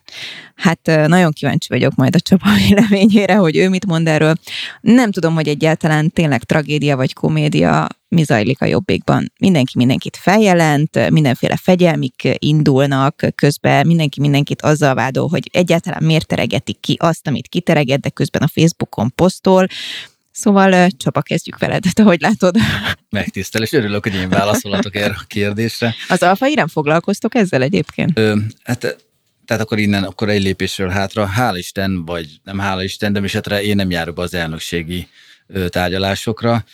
[0.55, 4.35] hát nagyon kíváncsi vagyok majd a Csaba véleményére, hogy ő mit mond erről.
[4.81, 9.33] Nem tudom, hogy egyáltalán tényleg tragédia vagy komédia mi zajlik a jobbikban.
[9.39, 16.81] Mindenki mindenkit feljelent, mindenféle fegyelmik indulnak, közben mindenki mindenkit azzal vádol, hogy egyáltalán miért teregetik
[16.81, 19.67] ki azt, amit kitereget, de közben a Facebookon posztol.
[20.31, 22.57] Szóval Csapa, kezdjük veled, te hogy látod?
[23.11, 25.95] Megtisztel, és örülök, hogy én válaszolhatok erre a kérdésre.
[26.09, 28.19] Az Alfa nem foglalkoztok ezzel egyébként?
[28.19, 29.06] Ö, hát
[29.47, 33.63] tehát akkor innen, akkor egy lépésről hátra, hála Isten, vagy nem hála Isten, de esetre
[33.63, 35.09] én nem járok be az elnökségi
[35.69, 36.65] tárgyalásokra.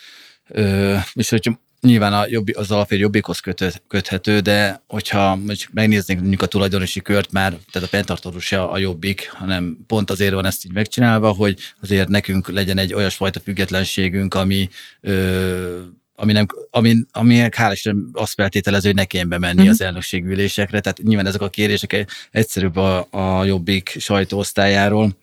[1.13, 3.39] És hogy nyilván a jobb, az alapvér jobbikhoz
[3.87, 5.39] köthető, de hogyha
[5.71, 10.33] megnéznénk mondjuk a tulajdonosi kört már, tehát a pentartorú se a jobbik, hanem pont azért
[10.33, 14.69] van ezt így megcsinálva, hogy azért nekünk legyen egy olyasfajta függetlenségünk, ami
[15.01, 15.79] ö,
[16.15, 19.69] ami, nem, ami, ami hál' Isten azt feltételező, hogy ne kelljen bemenni uh-huh.
[19.69, 25.17] az elnökségülésekre, tehát nyilván ezek a kérések egyszerűbb a, a jobbik sajtóosztályáról.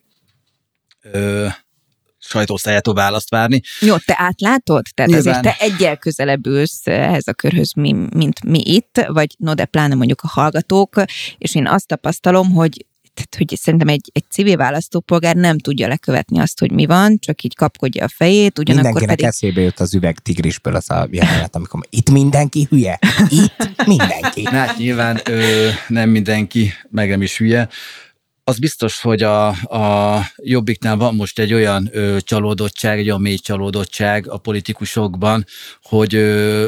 [1.02, 1.46] Ö,
[2.18, 3.60] sajtóosztályától választ várni.
[3.80, 4.86] Jó, te átlátod?
[4.94, 5.34] Tehát Nyilván.
[5.34, 9.94] azért te egyel közelebb ülsz ehhez a körhöz, mint mi itt, vagy no, de pláne
[9.94, 11.02] mondjuk a hallgatók,
[11.38, 16.38] és én azt tapasztalom, hogy tehát, hogy szerintem egy, egy civil választópolgár nem tudja lekövetni
[16.38, 19.24] azt, hogy mi van, csak így kapkodja a fejét, ugyanakkor Mindenkinek pedig...
[19.24, 24.44] eszébe jött az üveg tigrisből az a jelenet, amikor itt mindenki hülye, itt mindenki.
[24.60, 27.68] Hát nyilván ö, nem mindenki, meg nem is hülye,
[28.44, 33.36] az biztos, hogy a, a Jobbiknál van most egy olyan ö, csalódottság, egy olyan mély
[33.36, 35.44] csalódottság a politikusokban,
[35.82, 36.66] hogy ö,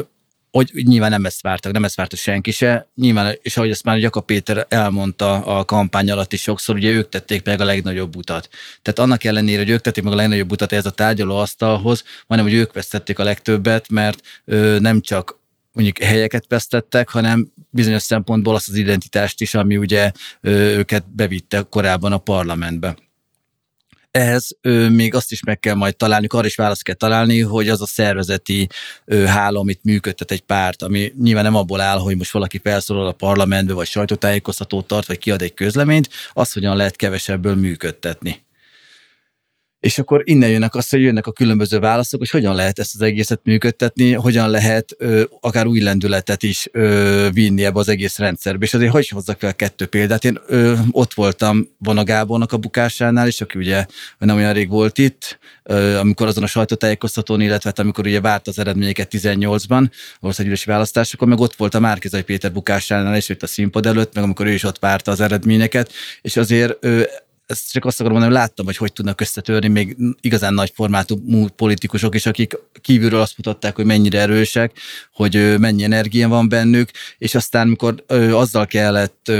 [0.53, 2.87] hogy nyilván nem ezt vártak, nem ezt várta senki se.
[2.95, 7.09] Nyilván, és ahogy ezt már Jakab Péter elmondta a kampány alatt is sokszor, ugye ők
[7.09, 8.49] tették meg a legnagyobb utat.
[8.81, 12.45] Tehát annak ellenére, hogy ők tették meg a legnagyobb utat ez a tárgyaló asztalhoz, hanem
[12.45, 15.39] hogy ők vesztették a legtöbbet, mert ö, nem csak
[15.71, 20.11] mondjuk helyeket vesztettek, hanem bizonyos szempontból azt az identitást is, ami ugye
[20.41, 22.95] őket bevitte korábban a parlamentbe.
[24.13, 24.57] Ehhez
[24.89, 27.85] még azt is meg kell majd találni, arra is választ kell találni, hogy az a
[27.85, 28.69] szervezeti
[29.05, 33.11] ö, amit működtet egy párt, ami nyilván nem abból áll, hogy most valaki felszólal a
[33.11, 38.43] parlamentbe, vagy sajtótájékoztatót tart, vagy kiad egy közleményt, az hogyan lehet kevesebből működtetni.
[39.83, 43.01] És akkor innen jönnek azt, hogy jönnek a különböző válaszok, hogy hogyan lehet ezt az
[43.01, 48.65] egészet működtetni, hogyan lehet ö, akár új lendületet is ö, vinni ebbe az egész rendszerbe.
[48.65, 50.25] És azért hogy hozzak fel kettő példát.
[50.25, 53.85] Én ö, ott voltam Vona Gábornak a bukásánál, és aki ugye
[54.17, 58.47] nem olyan rég volt itt, ö, amikor azon a sajtótájékoztatón, illetve hát amikor ugye várt
[58.47, 63.47] az eredményeket 18-ban, országgyűlési választásokon, meg ott volt a Márkizai Péter bukásánál, és itt a
[63.47, 65.91] színpad előtt, meg amikor ő is ott várta az eredményeket,
[66.21, 67.03] és azért ö,
[67.53, 71.47] ezt csak azt akarom mondani, hogy láttam, hogy hogy tudnak összetörni még igazán nagy formátumú
[71.47, 74.71] politikusok is, akik kívülről azt mutatták, hogy mennyire erősek,
[75.13, 79.31] hogy mennyi energia van bennük, és aztán, mikor azzal kellett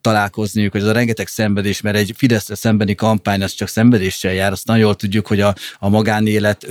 [0.00, 4.52] találkozniuk, hogy az a rengeteg szenvedés, mert egy Fideszre szembeni kampány az csak szenvedéssel jár,
[4.52, 6.66] azt nagyon jól tudjuk, hogy a, a magánélet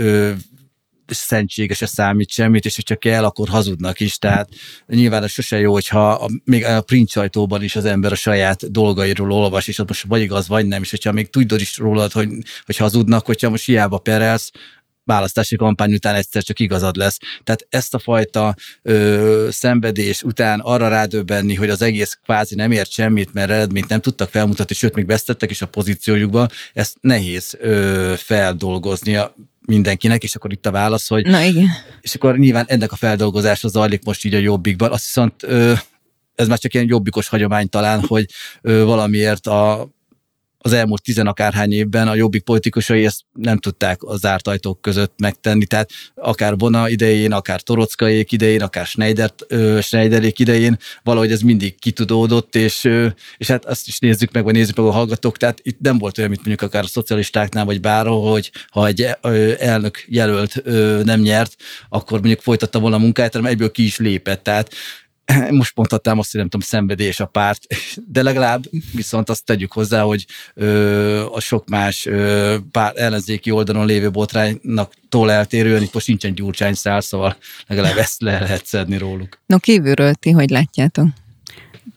[1.08, 4.18] szentségese számít semmit, és hogyha kell, akkor hazudnak is.
[4.18, 4.50] Tehát
[4.88, 8.72] nyilván ez sose jó, hogyha a, még a print sajtóban is az ember a saját
[8.72, 12.12] dolgairól olvas, és ott most vagy igaz, vagy nem, és hogyha még tudod is rólad,
[12.12, 12.30] hogy,
[12.66, 14.52] hogy hazudnak, hogyha most hiába perelsz,
[15.06, 17.18] választási kampány után egyszer csak igazad lesz.
[17.44, 22.92] Tehát ezt a fajta ö, szenvedés után arra rádöbbenni, hogy az egész kvázi nem ért
[22.92, 28.14] semmit, mert eredményt nem tudtak felmutatni, sőt, még vesztettek is a pozíciójukba, ezt nehéz ö,
[28.18, 29.36] feldolgoznia
[29.68, 31.26] mindenkinek, és akkor itt a válasz, hogy...
[31.26, 31.68] Na igen.
[32.02, 34.92] És akkor nyilván ennek a feldolgozása zajlik most így a jobbikban.
[34.92, 35.74] Azt viszont ö,
[36.36, 38.26] ez már csak ilyen jobbikos hagyomány talán, hogy
[38.62, 39.90] ö, valamiért a
[40.66, 45.66] az elmúlt tizenakárhány évben a jobbik politikusai ezt nem tudták a zárt ajtók között megtenni,
[45.66, 49.34] tehát akár Bona idején, akár Torockaék idején, akár Schneider,
[49.82, 52.90] Schneiderék idején, valahogy ez mindig kitudódott, és,
[53.38, 56.18] és hát azt is nézzük meg, vagy nézzük meg a hallgatók, tehát itt nem volt
[56.18, 59.02] olyan, mint mondjuk akár a szocialistáknál, vagy bárhol, hogy ha egy
[59.60, 60.64] elnök jelölt
[61.04, 61.56] nem nyert,
[61.90, 64.74] akkor mondjuk folytatta volna a munkáját, hanem egyből ki is lépett, tehát
[65.52, 67.62] most mondhatnám azt, hogy nem tudom, szenvedés a párt,
[68.14, 73.86] de legalább viszont azt tegyük hozzá, hogy ö, a sok más ö, pár ellenzéki oldalon
[73.86, 77.36] lévő botránynak tól eltérően itt most nincsen gyurcsány szál, szóval
[77.68, 79.40] legalább ezt le lehet szedni róluk.
[79.46, 81.08] No kívülről ti hogy látjátok?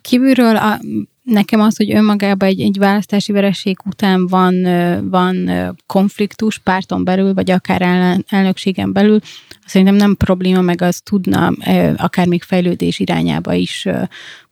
[0.02, 0.80] Kívülről a,
[1.22, 4.62] nekem az, hogy önmagában egy, egy választási vereség után van,
[5.10, 5.50] van
[5.86, 7.82] konfliktus párton belül, vagy akár
[8.26, 9.20] elnökségen belül,
[9.68, 11.52] szerintem nem probléma, meg az tudna
[11.96, 13.86] akár még fejlődés irányába is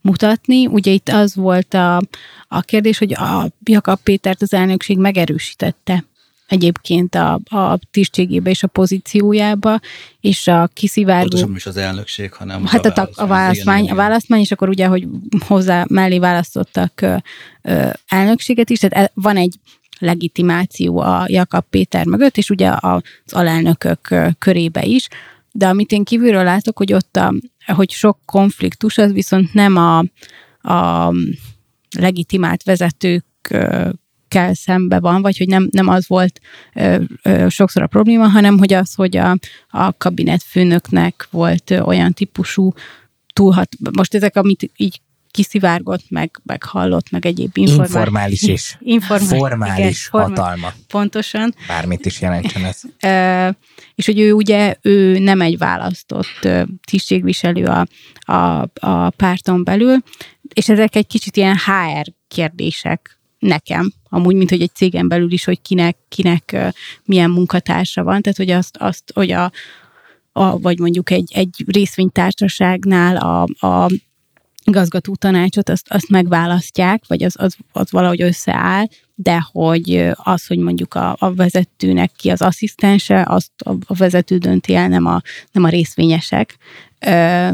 [0.01, 0.67] mutatni.
[0.67, 1.97] Ugye itt az volt a,
[2.49, 6.05] a kérdés, hogy a Jakab Pétert az elnökség megerősítette
[6.47, 9.81] egyébként a, a tisztségébe és a pozíciójába,
[10.21, 11.29] és a kiszivárgó...
[11.29, 14.69] Pontosan is az elnökség, hanem hát a, a, a, választmány, igen, a választmány, és akkor
[14.69, 15.07] ugye, hogy
[15.39, 17.17] hozzá mellé választottak ö,
[17.63, 19.55] ö, elnökséget is, tehát e, van egy
[19.99, 25.09] legitimáció a Jakab Péter mögött, és ugye az alelnökök körébe is,
[25.53, 27.35] de amit én kívülről látok, hogy ott a,
[27.67, 29.99] hogy sok konfliktus, az viszont nem a,
[30.73, 31.13] a
[31.99, 33.25] legitimált vezetők
[34.29, 36.41] kell szembe van, vagy hogy nem, nem az volt
[36.75, 39.37] ö, ö, sokszor a probléma, hanem hogy az, hogy a,
[39.69, 42.73] a kabinetfőnöknek volt olyan típusú
[43.33, 45.01] túlhat, most ezek, amit így
[45.37, 50.73] kiszivárgott, meg, meg hallott, meg egyéb informális, informális és informális, formális igen, hatalma.
[50.89, 51.55] Pontosan.
[51.69, 52.81] Bármit is jelentsen ez.
[52.99, 53.57] E,
[53.95, 56.49] és hogy ő ugye, ő nem egy választott
[56.91, 57.87] tisztségviselő a,
[58.33, 59.97] a, a párton belül,
[60.55, 65.45] és ezek egy kicsit ilyen HR kérdések nekem, amúgy, mint hogy egy cégen belül is,
[65.45, 66.57] hogy kinek, kinek
[67.05, 69.53] milyen munkatársa van, tehát hogy azt, azt hogy a,
[70.33, 73.91] a, vagy mondjuk egy, egy részvénytársaságnál a, a
[74.67, 80.59] igazgató tanácsot, azt, azt megválasztják, vagy az, az, az valahogy összeáll, de hogy az, hogy
[80.59, 85.21] mondjuk a, a vezetőnek ki az asszisztense, azt a, a vezető dönti el, nem a,
[85.53, 86.57] nem a részvényesek.
[87.07, 87.49] Ö,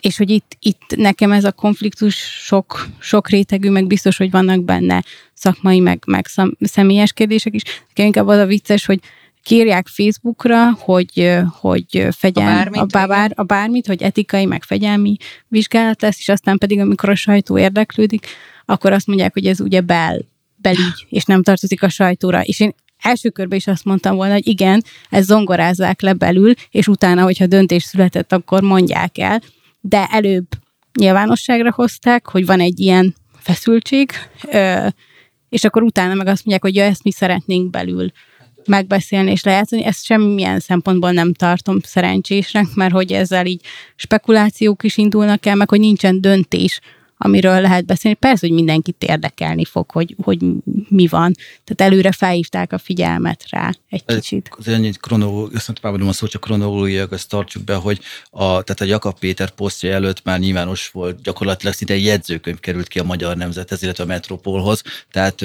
[0.00, 4.64] és hogy itt, itt nekem ez a konfliktus sok, sok rétegű, meg biztos, hogy vannak
[4.64, 5.02] benne
[5.34, 6.26] szakmai, meg, meg
[6.60, 7.62] személyes kérdések is.
[7.88, 9.00] Nekem inkább az a vicces, hogy
[9.46, 15.16] kírják Facebookra, hogy, hogy fegyel, a bármit, a, bár, a bármit, hogy etikai, meg fegyelmi
[15.48, 18.26] vizsgálat lesz, és aztán pedig, amikor a sajtó érdeklődik,
[18.64, 20.18] akkor azt mondják, hogy ez ugye bel,
[20.56, 22.42] belügy, és nem tartozik a sajtóra.
[22.42, 26.88] És én első körben is azt mondtam volna, hogy igen, ezt zongorázzák le belül, és
[26.88, 29.42] utána, hogyha döntés született, akkor mondják el,
[29.80, 30.46] de előbb
[30.98, 34.10] nyilvánosságra hozták, hogy van egy ilyen feszültség,
[35.48, 38.12] és akkor utána meg azt mondják, hogy ja, ezt mi szeretnénk belül
[38.66, 39.84] megbeszélni és lejátszani.
[39.84, 43.60] Ezt semmilyen szempontból nem tartom szerencsésnek, mert hogy ezzel így
[43.96, 46.80] spekulációk is indulnak el, meg hogy nincsen döntés
[47.18, 48.16] amiről lehet beszélni.
[48.16, 50.38] Persze, hogy mindenkit érdekelni fog, hogy, hogy
[50.88, 51.32] mi van.
[51.64, 54.50] Tehát előre felhívták a figyelmet rá egy kicsit.
[54.58, 58.00] Az egy kronológia, azt a szó, csak kronológiák, ezt tartsuk be, hogy
[58.30, 62.88] a, tehát a Jakab Péter posztja előtt már nyilvános volt, gyakorlatilag szinte egy jegyzőkönyv került
[62.88, 65.42] ki a Magyar Nemzethez, illetve a Metropolhoz, tehát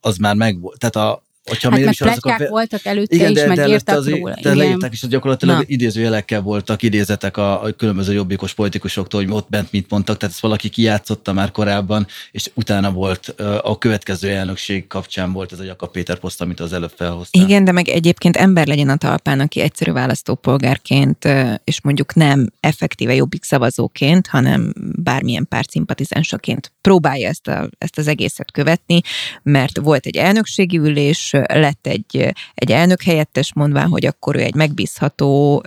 [0.00, 2.48] az már meg volt, tehát a, Hogyha hát mert pletykák a...
[2.48, 4.34] voltak előtte igen, is, de, meg de írtak az, róla.
[4.42, 5.62] De leírták is, hogy gyakorlatilag Na.
[5.66, 10.42] idézőjelekkel voltak idézetek a, a különböző jobbikos politikusoktól, hogy ott bent mit mondtak, tehát ezt
[10.42, 15.90] valaki kijátszotta már korábban, és utána volt a következő elnökség kapcsán volt ez a Jakab
[15.90, 17.42] Péter poszt, amit az előbb felhoztál.
[17.42, 21.28] Igen, de meg egyébként ember legyen a talpán, aki egyszerű választópolgárként,
[21.64, 28.06] és mondjuk nem effektíve jobbik szavazóként, hanem bármilyen párt szimpatizánsaként próbálja ezt, a, ezt az
[28.06, 29.00] egészet követni,
[29.42, 34.54] mert volt egy elnökségi ülés, lett egy, egy elnök helyettes mondván, hogy akkor ő egy
[34.54, 35.64] megbízható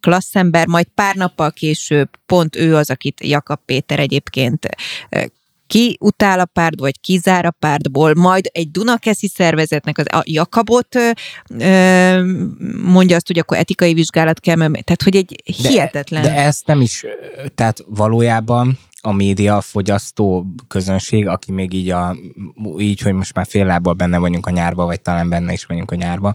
[0.00, 4.68] klasszember, majd pár nappal később pont ő az, akit Jakab Péter egyébként
[5.70, 10.96] ki utál a párt, vagy kizár a pártból, majd egy Dunakeszi szervezetnek az, a Jakabot
[11.58, 12.22] ö,
[12.82, 16.22] mondja azt, hogy akkor etikai vizsgálat kell, tehát hogy egy hihetetlen...
[16.22, 17.04] De, de ezt nem is,
[17.54, 22.16] tehát valójában a média, a fogyasztó közönség, aki még így, a,
[22.78, 25.90] így, hogy most már fél lábbal benne vagyunk a nyárba, vagy talán benne is vagyunk
[25.90, 26.34] a nyárba,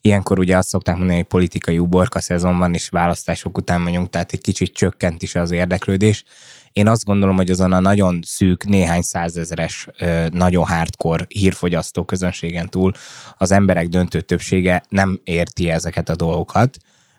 [0.00, 4.32] Ilyenkor ugye azt szokták mondani, hogy politikai uborka szezon van, és választások után vagyunk, tehát
[4.32, 6.24] egy kicsit csökkent is az érdeklődés.
[6.72, 9.88] Én azt gondolom, hogy azon a nagyon szűk, néhány százezeres,
[10.30, 12.92] nagyon hardcore hírfogyasztó közönségen túl
[13.36, 16.76] az emberek döntő többsége nem érti ezeket a dolgokat,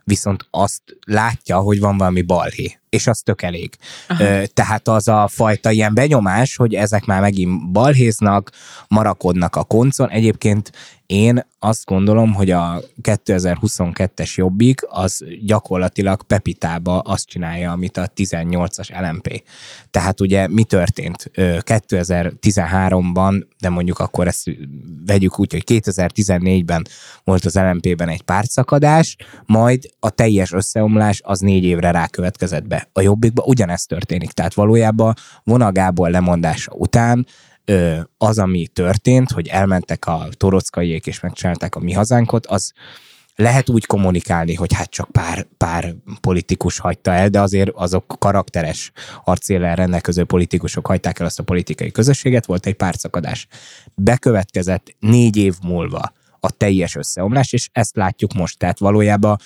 [0.10, 3.76] viszont azt látja, hogy van valami balhé, és az tök elég.
[4.08, 4.46] Aha.
[4.54, 8.52] Tehát az a fajta ilyen benyomás, hogy ezek már megint balhéznak,
[8.88, 10.10] marakodnak a koncon.
[10.10, 10.72] Egyébként
[11.10, 19.10] én azt gondolom, hogy a 2022-es Jobbik az gyakorlatilag Pepitába azt csinálja, amit a 18-as
[19.10, 19.44] LMP.
[19.92, 24.52] Tehát ugye mi történt 2013-ban, de mondjuk akkor ezt
[25.06, 26.88] vegyük úgy, hogy 2014-ben
[27.24, 32.90] volt az LMP-ben egy pártszakadás, majd a teljes összeomlás az négy évre rákövetkezett be.
[32.94, 34.32] A Jobbikban ugyanezt történik.
[34.32, 37.26] Tehát valójában vonagából lemondása után
[38.18, 42.72] az, ami történt, hogy elmentek a torockaiék és megcsinálták a mi hazánkot, az
[43.36, 48.92] lehet úgy kommunikálni, hogy hát csak pár, pár politikus hagyta el, de azért azok karakteres
[49.24, 53.48] arcéllel rendelkező politikusok hagyták el azt a politikai közösséget, volt egy pártszakadás.
[53.96, 58.58] Bekövetkezett négy év múlva a teljes összeomlás, és ezt látjuk most.
[58.58, 59.38] Tehát valójában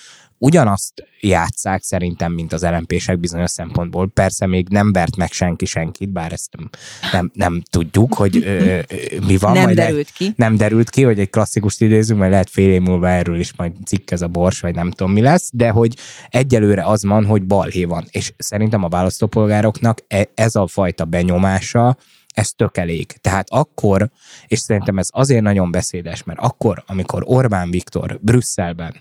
[0.44, 4.10] ugyanazt játszák szerintem, mint az lmp bizonyos szempontból.
[4.10, 6.70] Persze még nem vert meg senki senkit, bár ezt nem,
[7.12, 8.80] nem, nem tudjuk, hogy ö, ö,
[9.26, 9.52] mi van.
[9.52, 10.32] Nem majd derült ki.
[10.36, 13.72] Nem derült ki, hogy egy klasszikust idézünk, mert lehet fél év múlva erről is majd
[13.86, 15.96] cikk ez a bors, vagy nem tudom mi lesz, de hogy
[16.28, 18.04] egyelőre az van, hogy balhé van.
[18.10, 21.96] És szerintem a választópolgároknak e, ez a fajta benyomása,
[22.34, 23.06] ez tök elég.
[23.06, 24.10] Tehát akkor,
[24.46, 28.94] és szerintem ez azért nagyon beszédes, mert akkor, amikor Orbán Viktor Brüsszelben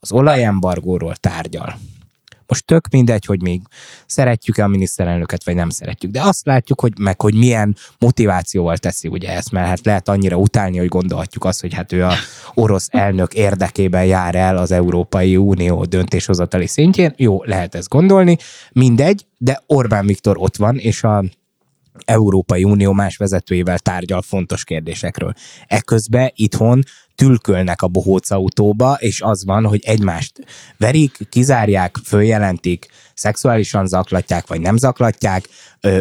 [0.00, 1.78] az olajembargóról tárgyal,
[2.48, 3.62] most tök mindegy, hogy még
[4.06, 9.08] szeretjük-e a miniszterelnöket, vagy nem szeretjük, de azt látjuk, hogy meg, hogy milyen motivációval teszi
[9.08, 12.12] ugye ezt, mert hát lehet annyira utálni, hogy gondolhatjuk azt, hogy hát ő a
[12.54, 17.12] orosz elnök érdekében jár el az Európai Unió döntéshozatali szintjén.
[17.16, 18.36] Jó, lehet ezt gondolni,
[18.72, 21.24] mindegy, de Orbán Viktor ott van, és a
[22.04, 25.32] Európai Unió más vezetőivel tárgyal fontos kérdésekről.
[25.66, 26.82] Eközben itthon
[27.18, 30.32] tülkölnek a bohóc autóba, és az van, hogy egymást
[30.76, 35.48] verik, kizárják, följelentik, szexuálisan zaklatják, vagy nem zaklatják,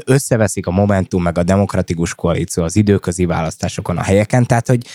[0.06, 4.88] összeveszik a Momentum meg a Demokratikus Koalíció az időközi választásokon a helyeken, tehát hogy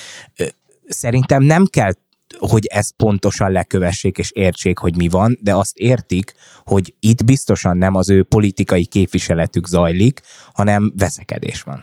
[0.88, 1.92] szerintem nem kell
[2.38, 7.76] hogy ezt pontosan lekövessék és értsék, hogy mi van, de azt értik, hogy itt biztosan
[7.76, 10.20] nem az ő politikai képviseletük zajlik,
[10.52, 11.82] hanem veszekedés van.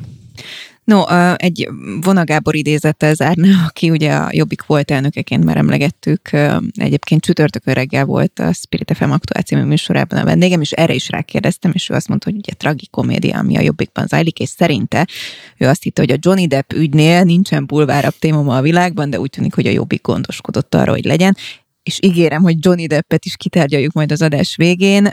[0.89, 1.03] No,
[1.35, 1.69] egy
[2.01, 6.29] vonagábor idézettel zárna, aki ugye a Jobbik volt elnökeként már emlegettük,
[6.73, 11.09] egyébként csütörtökön reggel volt a Spirit FM aktuál című műsorában a vendégem, és erre is
[11.09, 15.07] rákérdeztem, és ő azt mondta, hogy ugye tragikomédia, ami a Jobbikban zajlik, és szerinte
[15.57, 19.19] ő azt hitte, hogy a Johnny Depp ügynél nincsen bulvárabb téma ma a világban, de
[19.19, 21.37] úgy tűnik, hogy a Jobbik gondoskodott arra, hogy legyen,
[21.83, 25.11] és ígérem, hogy Johnny Deppet is kitárgyaljuk majd az adás végén.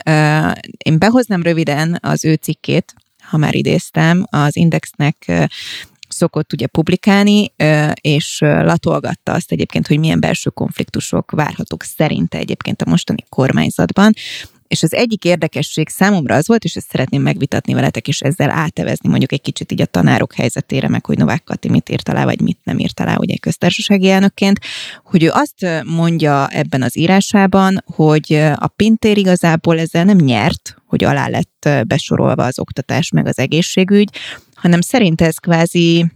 [0.84, 2.94] Én behoznám röviden az ő cikkét,
[3.28, 5.32] ha már idéztem, az Indexnek
[6.08, 7.52] szokott ugye publikálni,
[8.00, 14.12] és latolgatta azt egyébként, hogy milyen belső konfliktusok várhatók szerinte egyébként a mostani kormányzatban.
[14.68, 19.08] És az egyik érdekesség számomra az volt, és ezt szeretném megvitatni veletek, és ezzel átevezni
[19.08, 22.40] mondjuk egy kicsit így a tanárok helyzetére, meg hogy Novák Kati mit írt alá, vagy
[22.40, 24.60] mit nem írt alá, ugye köztársasági elnökként,
[25.04, 31.04] hogy ő azt mondja ebben az írásában, hogy a Pintér igazából ezzel nem nyert, hogy
[31.04, 34.10] alá lett besorolva az oktatás meg az egészségügy,
[34.54, 36.06] hanem szerint ez kvázi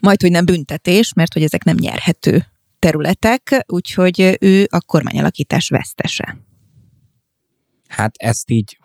[0.00, 2.46] majd, hogy nem büntetés, mert hogy ezek nem nyerhető
[2.78, 6.36] területek, úgyhogy ő a kormányalakítás vesztese.
[7.88, 8.78] Hát ezt így,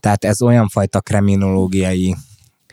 [0.00, 2.14] tehát ez olyan fajta kriminológiai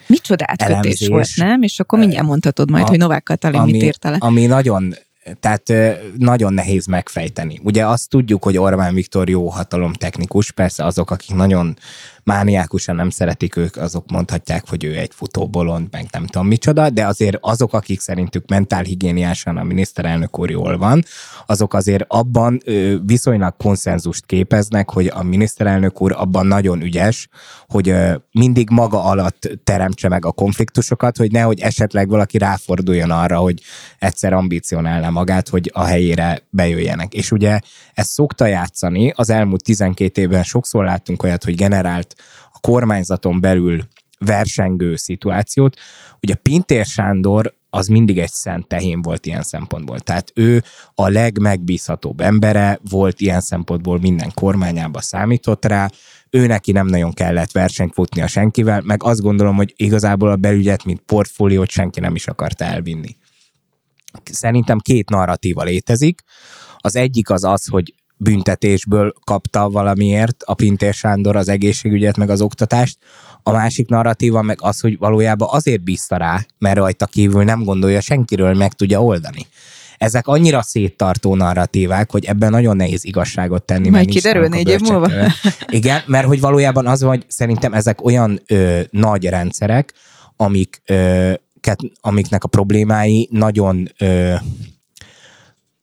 [0.08, 1.62] Micsoda átkötés volt, nem?
[1.62, 4.18] És akkor mindjárt mondhatod majd, a, hogy Novák Katalin mit írta le.
[4.20, 4.96] Ami nagyon
[5.40, 5.74] tehát
[6.18, 7.60] nagyon nehéz megfejteni.
[7.64, 11.78] Ugye azt tudjuk, hogy Orbán Viktor jó hatalomtechnikus, persze azok, akik nagyon
[12.24, 17.06] mániákusan nem szeretik ők, azok mondhatják, hogy ő egy futóbolond, meg nem tudom micsoda, de
[17.06, 21.04] azért azok, akik szerintük mentálhigiéniásan a miniszterelnök úr jól van,
[21.46, 22.62] azok azért abban
[23.06, 27.28] viszonylag konszenzust képeznek, hogy a miniszterelnök úr abban nagyon ügyes,
[27.68, 27.96] hogy
[28.32, 33.62] mindig maga alatt teremtse meg a konfliktusokat, hogy nehogy esetleg valaki ráforduljon arra, hogy
[34.00, 37.14] egyszer ambicionálna magát, hogy a helyére bejöjjenek.
[37.14, 37.60] És ugye
[37.94, 42.15] ezt szokta játszani, az elmúlt 12 évben sokszor láttunk olyat, hogy generált
[42.62, 43.88] kormányzaton belül
[44.20, 45.78] versengő szituációt.
[46.22, 50.00] Ugye Pintér Sándor az mindig egy szent tehén volt ilyen szempontból.
[50.00, 50.64] Tehát ő
[50.96, 55.90] a legmegbízhatóbb embere volt ilyen szempontból minden kormányába számított rá,
[56.30, 60.36] ő neki nem nagyon kellett versenyt futni a senkivel, meg azt gondolom, hogy igazából a
[60.36, 63.16] belügyet, mint portfóliót senki nem is akarta elvinni.
[64.24, 66.22] Szerintem két narratíva létezik.
[66.78, 67.94] Az egyik az az, hogy
[68.24, 72.98] büntetésből kapta valamiért a Pintér Sándor az egészségügyet, meg az oktatást.
[73.44, 78.02] A másik narratíva meg az, hogy valójában azért bízta rá, mert rajta kívül nem gondolja
[78.02, 79.48] senkiről, meg tudja oldani.
[79.98, 83.90] Ezek annyira széttartó narratívák, hogy ebben nagyon nehéz igazságot tenni.
[83.90, 85.10] Majd kiderül négy év múlva.
[85.67, 89.94] Igen, mert hogy valójában az, hogy szerintem ezek olyan ö, nagy rendszerek,
[90.36, 94.34] amik, ö, ket, amiknek a problémái nagyon ö,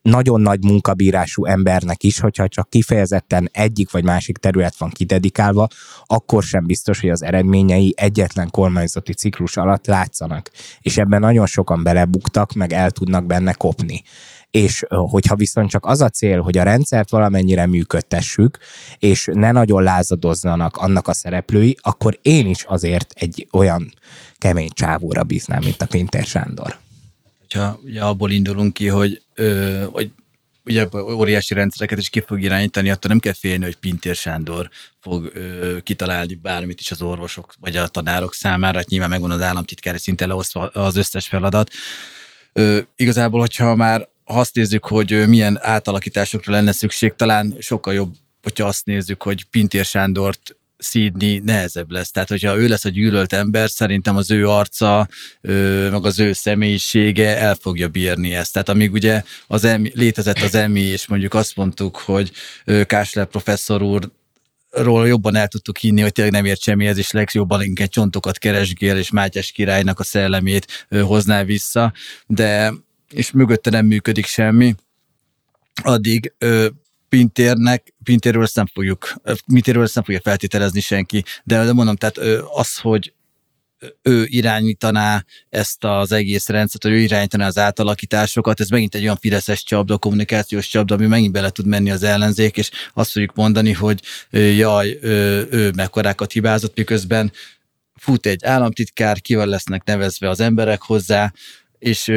[0.09, 5.68] nagyon nagy munkabírású embernek is, hogyha csak kifejezetten egyik vagy másik terület van kidedikálva,
[6.06, 10.50] akkor sem biztos, hogy az eredményei egyetlen kormányzati ciklus alatt látszanak.
[10.80, 14.02] És ebben nagyon sokan belebuktak, meg el tudnak benne kopni
[14.50, 18.59] és hogyha viszont csak az a cél, hogy a rendszert valamennyire működtessük,
[18.98, 23.92] és ne nagyon lázadozzanak annak a szereplői, akkor én is azért egy olyan
[24.38, 26.78] kemény csávóra bíznám, mint a Pinter Sándor
[27.49, 30.11] hogyha ugye abból indulunk ki, hogy, ö, hogy
[30.64, 34.70] ugye óriási rendszereket is ki fog irányítani, attól nem kell félni, hogy Pintér Sándor
[35.01, 39.40] fog ö, kitalálni bármit is az orvosok vagy a tanárok számára, hát nyilván megvan az
[39.40, 41.70] államtitkári szinten leosztva az összes feladat.
[42.53, 48.66] Ö, igazából, hogyha már azt nézzük, hogy milyen átalakításokra lenne szükség, talán sokkal jobb, hogyha
[48.66, 52.11] azt nézzük, hogy Pintér Sándort szídni nehezebb lesz.
[52.11, 55.09] Tehát, hogyha ő lesz a gyűlölt ember, szerintem az ő arca,
[55.91, 58.53] meg az ő személyisége el fogja bírni ezt.
[58.53, 62.33] Tehát amíg ugye az emi, létezett az EMI, és mondjuk azt mondtuk, hogy
[62.87, 64.11] Kásler professzor úr
[64.70, 68.97] ról jobban el tudtuk hinni, hogy tényleg nem ért semmihez, és legjobban inkább csontokat keresgél,
[68.97, 71.93] és Mátyás királynak a szellemét hozná vissza,
[72.26, 72.72] de
[73.11, 74.74] és mögötte nem működik semmi,
[75.83, 76.33] addig
[77.09, 79.14] Pintérnek, Pintérről ezt nem fogjuk,
[79.46, 82.18] Pintérről ezt nem fogja feltételezni senki, de, de mondom, tehát
[82.54, 83.12] az, hogy
[84.02, 89.16] ő irányítaná ezt az egész rendszert, hogy ő irányítaná az átalakításokat, ez megint egy olyan
[89.16, 93.72] fideszes csapda, kommunikációs csapda, ami megint bele tud menni az ellenzék, és azt fogjuk mondani,
[93.72, 97.32] hogy jaj, ő, ő mekkorákat hibázott, miközben
[97.94, 101.32] fut egy államtitkár, kivel lesznek nevezve az emberek hozzá,
[101.79, 102.09] és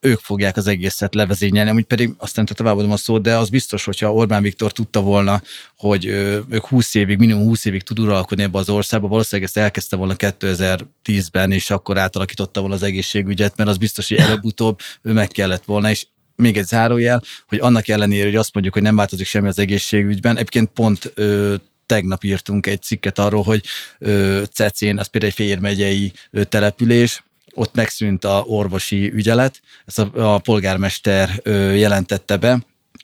[0.00, 4.12] ők fogják az egészet levezényelni, amit pedig aztán továbbadom a szót, de az biztos, hogyha
[4.12, 5.42] Orbán Viktor tudta volna,
[5.76, 9.96] hogy ők 20 évig, minimum 20 évig tud uralkodni ebbe az országba, valószínűleg ezt elkezdte
[9.96, 15.28] volna 2010-ben, és akkor átalakította volna az egészségügyet, mert az biztos, hogy előbb-utóbb ő meg
[15.28, 16.06] kellett volna, és
[16.36, 20.34] még egy zárójel, hogy annak ellenére, hogy azt mondjuk, hogy nem változik semmi az egészségügyben,
[20.34, 21.54] egyébként pont ö,
[21.86, 23.64] tegnap írtunk egy cikket arról, hogy
[23.98, 27.22] ö, Cecén, az például egy Fér megyei ö, település,
[27.56, 31.40] ott megszűnt a orvosi ügyelet, ezt a, a polgármester
[31.74, 32.58] jelentette be,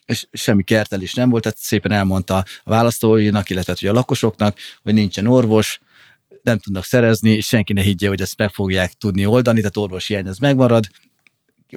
[0.07, 5.27] és semmi kertelés nem volt, tehát szépen elmondta a választóinak, illetve a lakosoknak, hogy nincsen
[5.27, 5.81] orvos,
[6.43, 10.13] nem tudnak szerezni, és senki ne higgye, hogy ezt meg fogják tudni oldani, tehát orvosi
[10.13, 10.87] hiány az megmarad,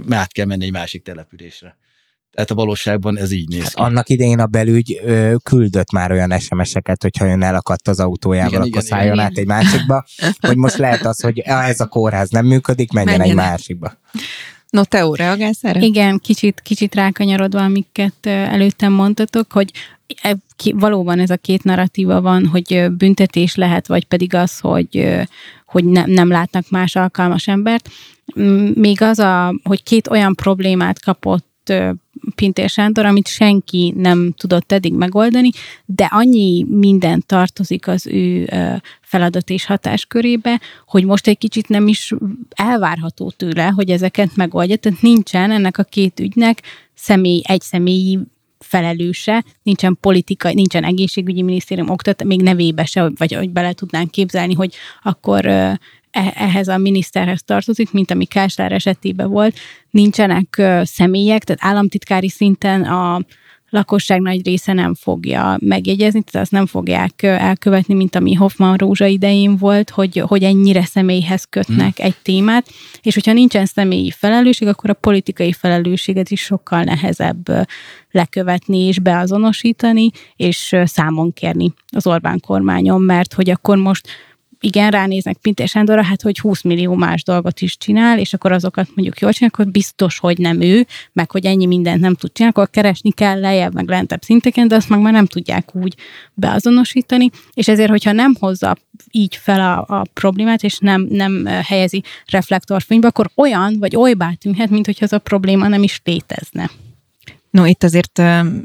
[0.09, 1.77] át kell menni egy másik településre.
[2.35, 3.81] Tehát a valóságban ez így néz hát ki.
[3.81, 8.59] Annak idején a belügy ö, küldött már olyan SMS-eket, hogyha ön elakadt az autójával, igen,
[8.59, 9.43] akkor igen, szálljon igen, át igen.
[9.43, 10.05] egy másikba,
[10.47, 13.93] hogy most lehet az, hogy ez a kórház nem működik, menjen, menjen egy másikba.
[14.69, 15.79] No, Teó, reagálsz erre?
[15.79, 19.71] Igen, kicsit, kicsit rákanyarodva, amiket előttem mondtatok, hogy
[20.21, 20.35] e,
[20.73, 25.17] valóban ez a két narratíva van, hogy büntetés lehet, vagy pedig az, hogy,
[25.65, 27.89] hogy ne, nem látnak más alkalmas embert.
[28.73, 31.53] Még az, a, hogy két olyan problémát kapott
[32.35, 35.49] Pintér Sándor, amit senki nem tudott eddig megoldani,
[35.85, 38.49] de annyi minden tartozik az ő
[39.01, 42.13] feladat és hatáskörébe, hogy most egy kicsit nem is
[42.49, 44.75] elvárható tőle, hogy ezeket megoldja.
[44.75, 46.61] Tehát nincsen ennek a két ügynek
[46.93, 48.19] személy, egy személyi
[48.59, 54.53] felelőse, nincsen politikai, nincsen egészségügyi minisztérium, oktat, még nevébe se, vagy hogy bele tudnánk képzelni,
[54.53, 55.45] hogy akkor
[56.15, 59.55] ehhez a miniszterhez tartozik, mint ami Kásler esetében volt.
[59.89, 63.21] Nincsenek személyek, tehát államtitkári szinten a
[63.69, 69.05] lakosság nagy része nem fogja megjegyezni, tehát azt nem fogják elkövetni, mint ami Hoffman Rózsa
[69.05, 72.05] idején volt, hogy, hogy ennyire személyhez kötnek hmm.
[72.05, 72.67] egy témát,
[73.01, 77.67] és hogyha nincsen személyi felelősség, akkor a politikai felelősséget is sokkal nehezebb
[78.11, 84.07] lekövetni és beazonosítani, és számon kérni az Orbán kormányon, mert hogy akkor most
[84.65, 88.87] igen, ránéznek Pintér Sándorra, hát hogy 20 millió más dolgot is csinál, és akkor azokat
[88.95, 92.57] mondjuk jól csinál, akkor biztos, hogy nem ő, meg hogy ennyi mindent nem tud csinálni,
[92.57, 95.95] akkor keresni kell lejjebb, meg lentebb szinteken, de azt meg már nem tudják úgy
[96.33, 98.77] beazonosítani, és ezért, hogyha nem hozza
[99.11, 104.69] így fel a, a problémát, és nem, nem helyezi reflektorfénybe, akkor olyan, vagy olybá tűnhet,
[104.69, 106.69] mint hogyha az a probléma nem is létezne.
[107.49, 108.17] No, itt azért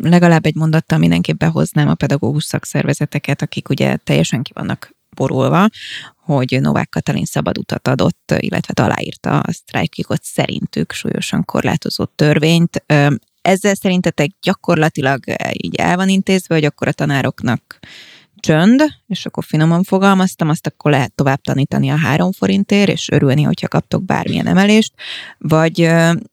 [0.03, 5.69] legalább egy mondattal mindenképp behoznám a pedagógus szakszervezeteket, akik ugye teljesen ki vannak borulva,
[6.17, 12.85] hogy Novák Katalin szabad utat adott, illetve aláírta a sztrájkikot szerintük súlyosan korlátozó törvényt.
[13.43, 15.21] Ezzel szerintetek gyakorlatilag
[15.53, 17.79] így el van intézve, hogy akkor a tanároknak
[18.41, 23.43] csönd, és akkor finoman fogalmaztam, azt akkor lehet tovább tanítani a három forintért, és örülni,
[23.43, 24.93] hogyha kaptok bármilyen emelést,
[25.39, 25.91] vagy,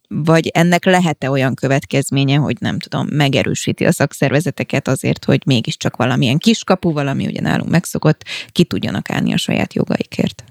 [0.08, 6.38] vagy ennek lehet-e olyan következménye, hogy nem tudom, megerősíti a szakszervezeteket azért, hogy mégiscsak valamilyen
[6.38, 10.43] kiskapu, valami ugye nálunk megszokott, ki tudjanak állni a saját jogaikért?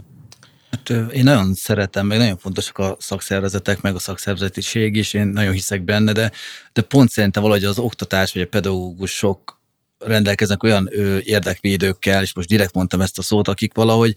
[0.71, 5.53] Hát, én nagyon szeretem, meg nagyon fontosak a szakszervezetek, meg a szakszervezetiség is, én nagyon
[5.53, 6.33] hiszek benne, de,
[6.73, 9.61] de pont szerintem valahogy az oktatás vagy a pedagógusok
[9.99, 14.15] rendelkeznek olyan ö, érdekvédőkkel, és most direkt mondtam ezt a szót, akik valahogy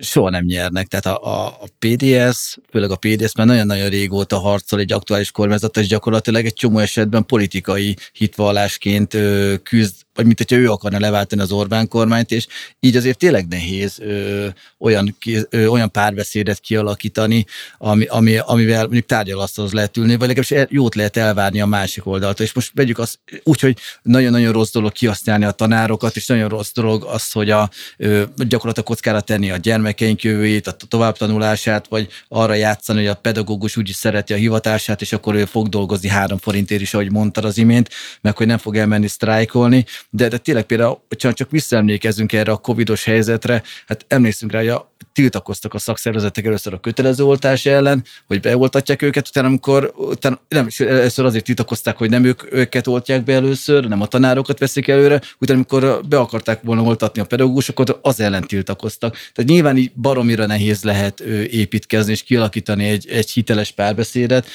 [0.00, 0.86] soha nem nyernek.
[0.86, 5.76] Tehát a, a, a PDS, főleg a PDS már nagyon-nagyon régóta harcol egy aktuális kormányzat,
[5.76, 11.40] és gyakorlatilag egy csomó esetben politikai hitvallásként ö, küzd vagy mint hogyha ő akarna leváltani
[11.40, 12.46] az Orbán kormányt, és
[12.80, 14.46] így azért tényleg nehéz ö,
[14.78, 15.16] olyan,
[15.50, 17.44] ö, olyan párbeszédet kialakítani,
[17.78, 22.46] ami, ami, amivel mondjuk tárgyalasztalhoz lehet ülni, vagy legalábbis jót lehet elvárni a másik oldaltól.
[22.46, 26.72] És most vegyük azt úgy, hogy nagyon-nagyon rossz dolog kihasználni a tanárokat, és nagyon rossz
[26.72, 29.56] dolog az, hogy a, ö, gyakorlatilag kockára tenni a
[29.88, 35.12] gyermekeink jövőjét, a továbbtanulását, vagy arra játszani, hogy a pedagógus úgyis szereti a hivatását, és
[35.12, 37.88] akkor ő fog dolgozni három forintért is, ahogy mondtad az imént,
[38.20, 39.84] meg hogy nem fog elmenni sztrájkolni.
[40.10, 44.68] De, de tényleg például, hogyha csak visszaemlékezünk erre a covidos helyzetre, hát emlékszünk rá, hogy
[44.68, 50.40] a, tiltakoztak a szakszervezetek először a kötelező oltás ellen, hogy beoltatják őket, utána amikor, utána,
[50.48, 54.88] nem, először azért tiltakozták, hogy nem ők, őket oltják be először, nem a tanárokat veszik
[54.88, 59.16] előre, utána amikor be akarták volna oltatni a pedagógusokat, az ellen tiltakoztak.
[59.32, 64.46] Tehát nyilván így baromira nehéz lehet építkezni és kialakítani egy, egy hiteles párbeszédet,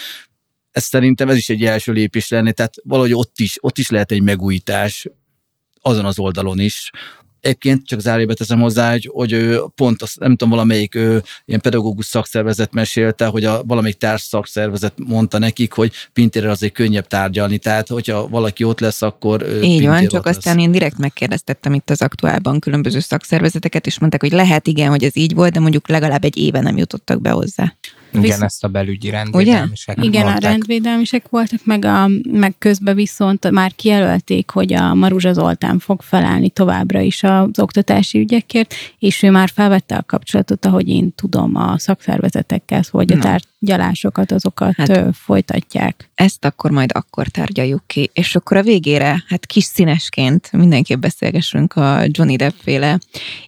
[0.72, 4.12] ez szerintem ez is egy első lépés lenne, tehát valahogy ott is, ott is lehet
[4.12, 5.08] egy megújítás,
[5.82, 6.90] azon az oldalon is.
[7.44, 12.06] Egyébként csak zárébe teszem hozzá, hogy, hogy pont azt, nem tudom, valamelyik ő, ilyen pedagógus
[12.06, 17.88] szakszervezet mesélte, hogy a valamelyik társ szakszervezet mondta nekik, hogy Pintérrel azért könnyebb tárgyalni, tehát
[17.88, 20.38] hogyha valaki ott lesz, akkor Így van, csak lesz.
[20.38, 25.04] aztán én direkt megkérdeztettem itt az aktuálban különböző szakszervezeteket, és mondták, hogy lehet igen, hogy
[25.04, 27.76] ez így volt, de mondjuk legalább egy éve nem jutottak be hozzá.
[28.14, 28.42] Igen, Visz...
[28.42, 30.08] ezt a belügyi rendvédelmisek Ugye?
[30.08, 30.44] Igen, mondták.
[30.44, 36.02] a rendvédelmisek voltak, meg, a, meg közben viszont már kijelölték, hogy a Maruzsa Zoltán fog
[36.02, 41.56] felállni továbbra is az oktatási ügyekért, és ő már felvette a kapcsolatot, ahogy én tudom,
[41.56, 46.10] a szakszervezetekkel, hogy a tárgyalásokat azokat hát, folytatják.
[46.16, 51.74] Ezt akkor majd akkor tárgyaljuk ki, és akkor a végére, hát kis színesként mindenképp beszélgessünk
[51.74, 53.00] a Johnny Depp féle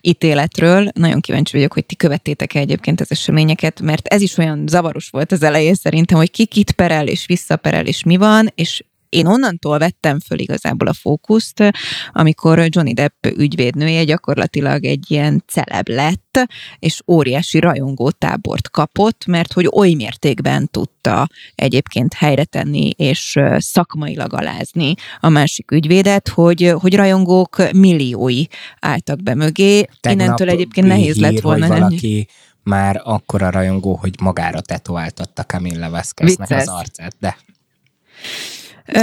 [0.01, 0.89] ítéletről.
[0.93, 5.09] Nagyon kíváncsi vagyok, hogy ti követtétek-e egyébként az eseményeket, mert ez is olyan olyan zavaros
[5.09, 9.25] volt az elején szerintem, hogy ki kit perel és visszaperel és mi van, és én
[9.25, 11.63] onnantól vettem föl igazából a fókuszt,
[12.11, 16.39] amikor Johnny Depp ügyvédnője gyakorlatilag egy ilyen celeb lett,
[16.79, 24.33] és óriási rajongó tábort kapott, mert hogy oly mértékben tudta egyébként helyre tenni és szakmailag
[24.33, 28.43] alázni a másik ügyvédet, hogy, hogy rajongók milliói
[28.79, 29.87] álltak be mögé.
[30.01, 31.67] Tegnap Innentől egyébként nehéz hír, lett volna.
[31.67, 32.27] Valaki
[32.65, 37.37] már akkora rajongó, hogy magára tetováltatta Camille Vázqueznek az arcát, de...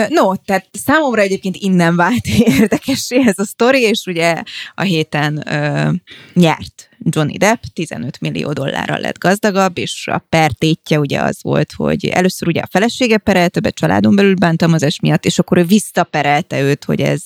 [0.09, 2.27] No, tehát számomra egyébként innen vált
[2.61, 4.43] érdekessé ez a sztori, és ugye
[4.75, 5.91] a héten ö,
[6.35, 12.07] nyert Johnny Depp, 15 millió dollárral lett gazdagabb, és a pertétje ugye az volt, hogy
[12.07, 16.85] először ugye a felesége perelte be családon belül bántalmazás miatt, és akkor ő visszaperelte őt,
[16.85, 17.23] hogy ez,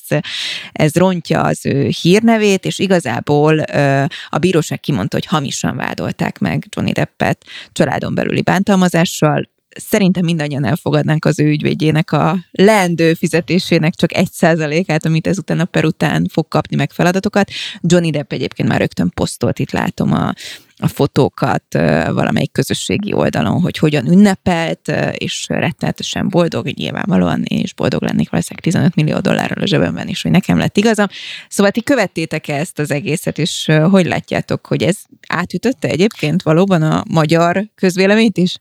[0.73, 6.67] ez rontja az ő hírnevét, és igazából ö, a bíróság kimondta, hogy hamisan vádolták meg
[6.77, 14.15] Johnny Deppet családon belüli bántalmazással, szerintem mindannyian elfogadnánk az ő ügyvédjének a leendő fizetésének csak
[14.15, 17.51] egy százalékát, amit ezután a per után fog kapni meg feladatokat.
[17.81, 20.33] Johnny Depp egyébként már rögtön posztolt, itt látom a
[20.79, 21.65] a fotókat
[22.09, 28.31] valamelyik közösségi oldalon, hogy hogyan ünnepelt, és rettenetesen boldog, hogy nyilvánvalóan én is boldog lennék
[28.31, 31.07] valószínűleg 15 millió dollárral a zsebemben is, hogy nekem lett igazam.
[31.49, 34.97] Szóval ti követtétek ezt az egészet, és hogy látjátok, hogy ez
[35.29, 38.57] átütötte egyébként valóban a magyar közvéleményt is?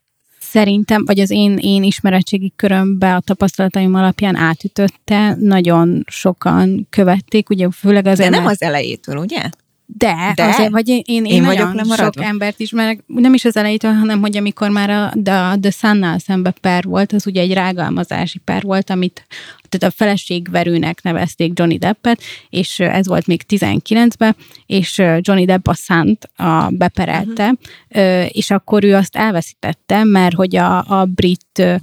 [0.50, 7.70] Szerintem, vagy az én, én ismeretségi körömbe a tapasztalataim alapján átütötte, nagyon sokan követték, ugye
[7.72, 9.50] főleg az De nem az elejétől, ugye?
[9.86, 10.44] De, De?
[10.44, 14.22] azért, vagy én, én, én, én nagyon sok embert ismerek, nem is az elejétől, hanem
[14.22, 18.64] hogy amikor már a The, The Sun-nal szembe per volt, az ugye egy rágalmazási per
[18.64, 19.28] volt, amit
[19.70, 25.74] tehát a feleségverőnek nevezték Johnny Deppet, és ez volt még 19-ben, és Johnny Depp a
[25.74, 27.56] sun a beperelte,
[27.90, 28.26] uh-huh.
[28.28, 31.80] és akkor ő azt elveszítette, mert hogy a, a brit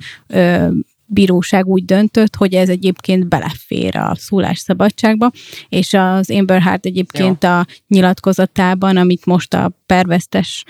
[1.12, 5.30] bíróság úgy döntött, hogy ez egyébként belefér a szólásszabadságba,
[5.68, 7.50] és az Amber Heard egyébként Jó.
[7.50, 10.64] a nyilatkozatában, amit most a pervesztes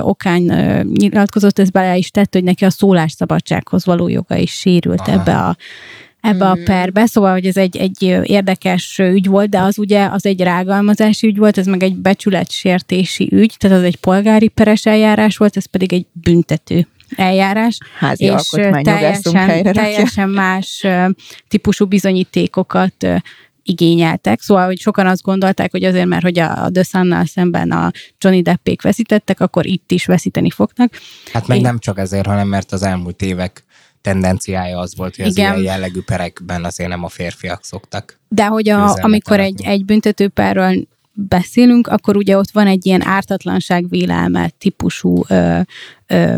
[0.00, 0.42] okán
[0.82, 5.12] nyilatkozott, ez bele is tett, hogy neki a szólásszabadsághoz való joga is sérült Aha.
[5.12, 5.56] ebbe a
[6.20, 6.64] ebbe a hmm.
[6.64, 11.26] perbe, szóval, hogy ez egy, egy érdekes ügy volt, de az ugye az egy rágalmazási
[11.26, 15.66] ügy volt, ez meg egy becsületsértési ügy, tehát az egy polgári peres eljárás volt, ez
[15.66, 16.86] pedig egy büntető
[17.16, 18.48] eljárás, Házi és
[18.82, 20.86] teljesen, teljesen más
[21.48, 23.06] típusú bizonyítékokat
[23.62, 24.40] igényeltek.
[24.40, 28.42] Szóval, hogy sokan azt gondolták, hogy azért, mert hogy a The sun szemben a Johnny
[28.42, 30.92] Deppék veszítettek, akkor itt is veszíteni fognak.
[31.32, 31.62] Hát meg Én...
[31.62, 33.64] nem csak ezért, hanem mert az elmúlt évek
[34.00, 35.52] tendenciája az volt, hogy az Igen.
[35.52, 38.20] ilyen jellegű perekben azért nem a férfiak szoktak.
[38.28, 40.72] De hogy a, amikor egy, egy büntetőpárról
[41.12, 45.60] beszélünk, akkor ugye ott van egy ilyen ártatlanság vélelme típusú ö,
[46.06, 46.36] ö,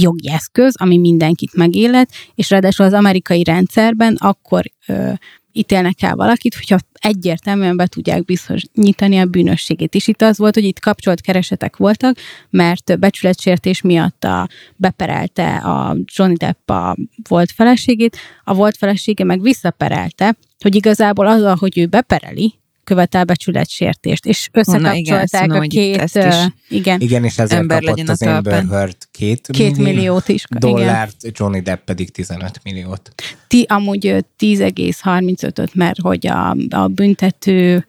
[0.00, 5.12] jogi eszköz, ami mindenkit megélet, és ráadásul az amerikai rendszerben akkor ö,
[5.52, 9.94] ítélnek el valakit, hogyha egyértelműen be tudják bizonyítani a bűnösségét.
[9.94, 12.16] És itt az volt, hogy itt kapcsolt keresetek voltak,
[12.50, 16.96] mert becsületsértés miatt a, beperelte a Johnny Depp a
[17.28, 22.59] volt feleségét, a volt felesége meg visszaperelte, hogy igazából az, hogy ő bepereli,
[22.90, 28.08] követel becsületsértést, és összekapcsolták Na, igen, a két, uh, igen, igen, és ezért ember kapott
[28.08, 30.44] az Amber Heard két, két milliót is.
[30.48, 31.34] Dollárt, igen.
[31.36, 33.10] Johnny Depp pedig 15 milliót.
[33.46, 37.86] Ti amúgy 10,35-öt, mert hogy a, a büntető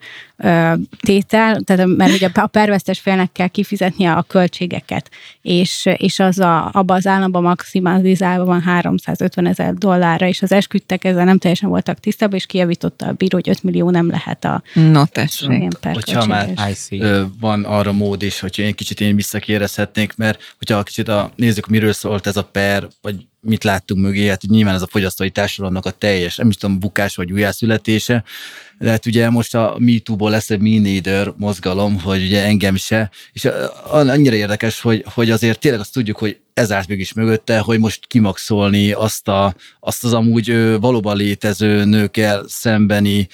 [1.00, 5.10] tétel, tehát mert ugye a pervesztes félnek kell kifizetnie a költségeket,
[5.42, 11.04] és, és az a, abban az államban maximalizálva van 350 ezer dollárra, és az esküdtek
[11.04, 14.62] ezzel nem teljesen voltak tisztában, és kijavította a bíró, hogy 5 millió nem lehet a
[14.74, 15.72] No, tessék.
[15.82, 16.52] Hogyha már
[17.40, 21.92] van arra mód is, hogy én kicsit én visszakérezhetnék, mert hogyha kicsit a, nézzük, miről
[21.92, 25.90] szólt ez a per, vagy mit láttunk mögé, hát nyilván ez a fogyasztói társadalomnak a
[25.90, 28.24] teljes, nem is tudom, bukás vagy újjászületése,
[28.78, 33.48] de hát ugye most a MeToo-ból lesz egy Me mozgalom, hogy ugye engem se, és
[33.90, 38.06] annyira érdekes, hogy, hogy azért tényleg azt tudjuk, hogy ez állt mégis mögötte, hogy most
[38.06, 43.28] kimaxolni azt, a, azt az amúgy valóban létező nőkkel szembeni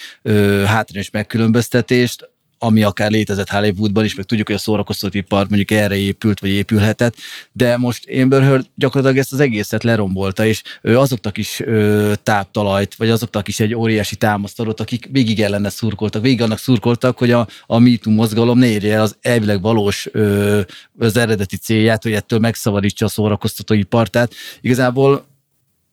[0.64, 6.40] hátrányos megkülönböztetést, ami akár létezett Hollywoodban is, meg tudjuk, hogy a szórakoztatóipar mondjuk erre épült,
[6.40, 7.14] vagy épülhetett,
[7.52, 12.94] de most Amber Heard gyakorlatilag ezt az egészet lerombolta, és ő azoknak is ö, táptalajt,
[12.94, 17.30] vagy azoknak is egy óriási támaszt adott, akik végig ellene szurkoltak, végig annak szurkoltak, hogy
[17.30, 20.60] a, a MeToo mozgalom ne érje el az elvileg valós ö,
[20.98, 24.10] az eredeti célját, hogy ettől megszabadítsa a szórakoztatóipart.
[24.10, 25.26] Tehát igazából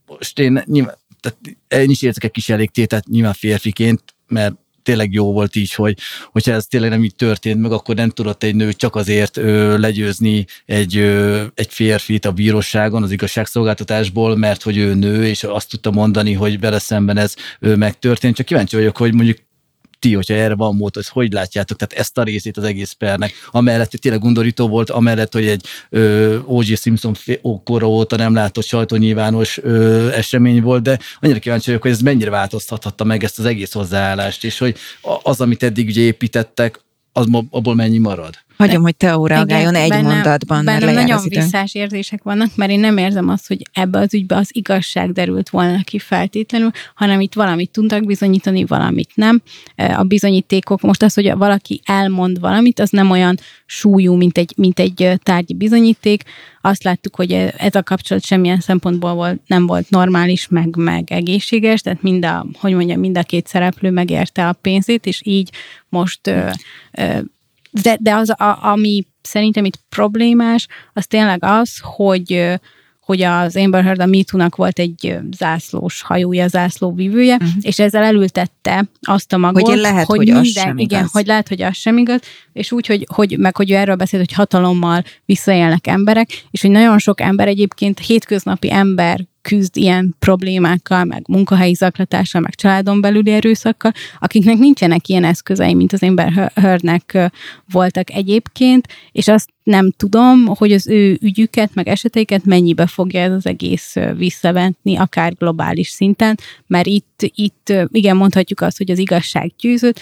[0.06, 1.38] most én nyilván, tehát
[1.84, 4.56] én is érzek egy kis elégtétet nyilván férfiként, mert
[4.86, 5.98] tényleg jó volt így, hogy
[6.32, 9.78] hogyha ez tényleg nem így történt meg, akkor nem tudott egy nő csak azért ö,
[9.78, 15.70] legyőzni egy, ö, egy férfit a bíróságon, az igazságszolgáltatásból, mert hogy ő nő, és azt
[15.70, 18.36] tudta mondani, hogy vele szemben ez ö, megtörtént.
[18.36, 19.38] Csak kíváncsi vagyok, hogy mondjuk
[20.06, 23.34] ti, hogyha erre van mód, hogy hogy látjátok, tehát ezt a részét az egész pernek,
[23.52, 25.66] amellett hogy tényleg undorító volt, amellett, hogy egy
[26.46, 26.76] O.J.
[26.76, 27.16] Simpson
[27.64, 32.30] kora óta nem látott sajtónyilvános ö, esemény volt, de annyira kíváncsi vagyok, hogy ez mennyire
[32.30, 34.78] változtathatta meg ezt az egész hozzáállást, és hogy
[35.24, 36.80] az, amit eddig ugye építettek,
[37.14, 38.45] az abból mennyi marad?
[38.58, 42.80] Hagyom, hogy Teó reagáljon egy bennem, mondatban, bennem mert nagyon visszás érzések vannak, mert én
[42.80, 47.34] nem érzem azt, hogy ebbe az ügybe az igazság derült volna ki feltétlenül, hanem itt
[47.34, 49.42] valamit tudtak bizonyítani, valamit nem.
[49.76, 54.80] A bizonyítékok, most az, hogy valaki elmond valamit, az nem olyan súlyú, mint egy, mint
[54.80, 56.24] egy tárgyi bizonyíték.
[56.62, 61.82] Azt láttuk, hogy ez a kapcsolat semmilyen szempontból volt, nem volt normális, meg, meg egészséges,
[61.82, 65.50] tehát mind a, hogy mondjam, mind a két szereplő megérte a pénzét, és így
[65.90, 66.50] most ö,
[66.92, 67.20] ö,
[67.82, 72.60] de, de az, a, ami szerintem itt problémás, az tényleg az, hogy
[73.06, 77.50] hogy az Amber Heard a MeToo-nak volt egy zászlós hajója, zászlóvívője, uh-huh.
[77.62, 81.12] és ezzel elültette azt a magot, hogy, lehet, hogy, hogy minden, az sem igen, igaz.
[81.12, 82.20] hogy lehet, hogy az sem igaz,
[82.54, 86.72] és úgy, hogy, hogy meg hogy ő erről beszélt, hogy hatalommal visszaélnek emberek, és hogy
[86.72, 93.32] nagyon sok ember egyébként hétköznapi ember küzd ilyen problémákkal, meg munkahelyi zaklatással, meg családon belüli
[93.32, 97.32] erőszakkal, akiknek nincsenek ilyen eszközei, mint az Amber Heardnek
[97.72, 103.32] voltak egyébként, és azt nem tudom, hogy az ő ügyüket, meg eseteiket mennyibe fogja ez
[103.32, 106.38] az egész visszavenni, akár globális szinten,
[106.68, 110.00] mert itt, itt igen, mondhatjuk azt, hogy az igazság győzött,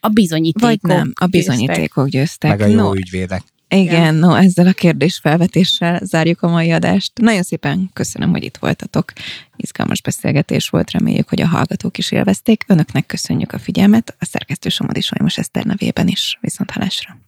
[0.00, 2.50] a bizonyítékok Vagy nem, a bizonyítékok győztek.
[2.50, 2.94] Meg a jó no.
[2.94, 3.42] ügyvédek.
[3.68, 7.12] Igen, no, ezzel a kérdésfelvetéssel zárjuk a mai adást.
[7.14, 9.12] Nagyon szépen köszönöm, hogy itt voltatok.
[9.56, 12.64] Izgalmas beszélgetés volt, reméljük, hogy a hallgatók is élvezték.
[12.66, 16.38] Önöknek köszönjük a figyelmet, a szerkesztő Somodi Solymos Eszter nevében is.
[16.40, 17.25] Viszont halásra.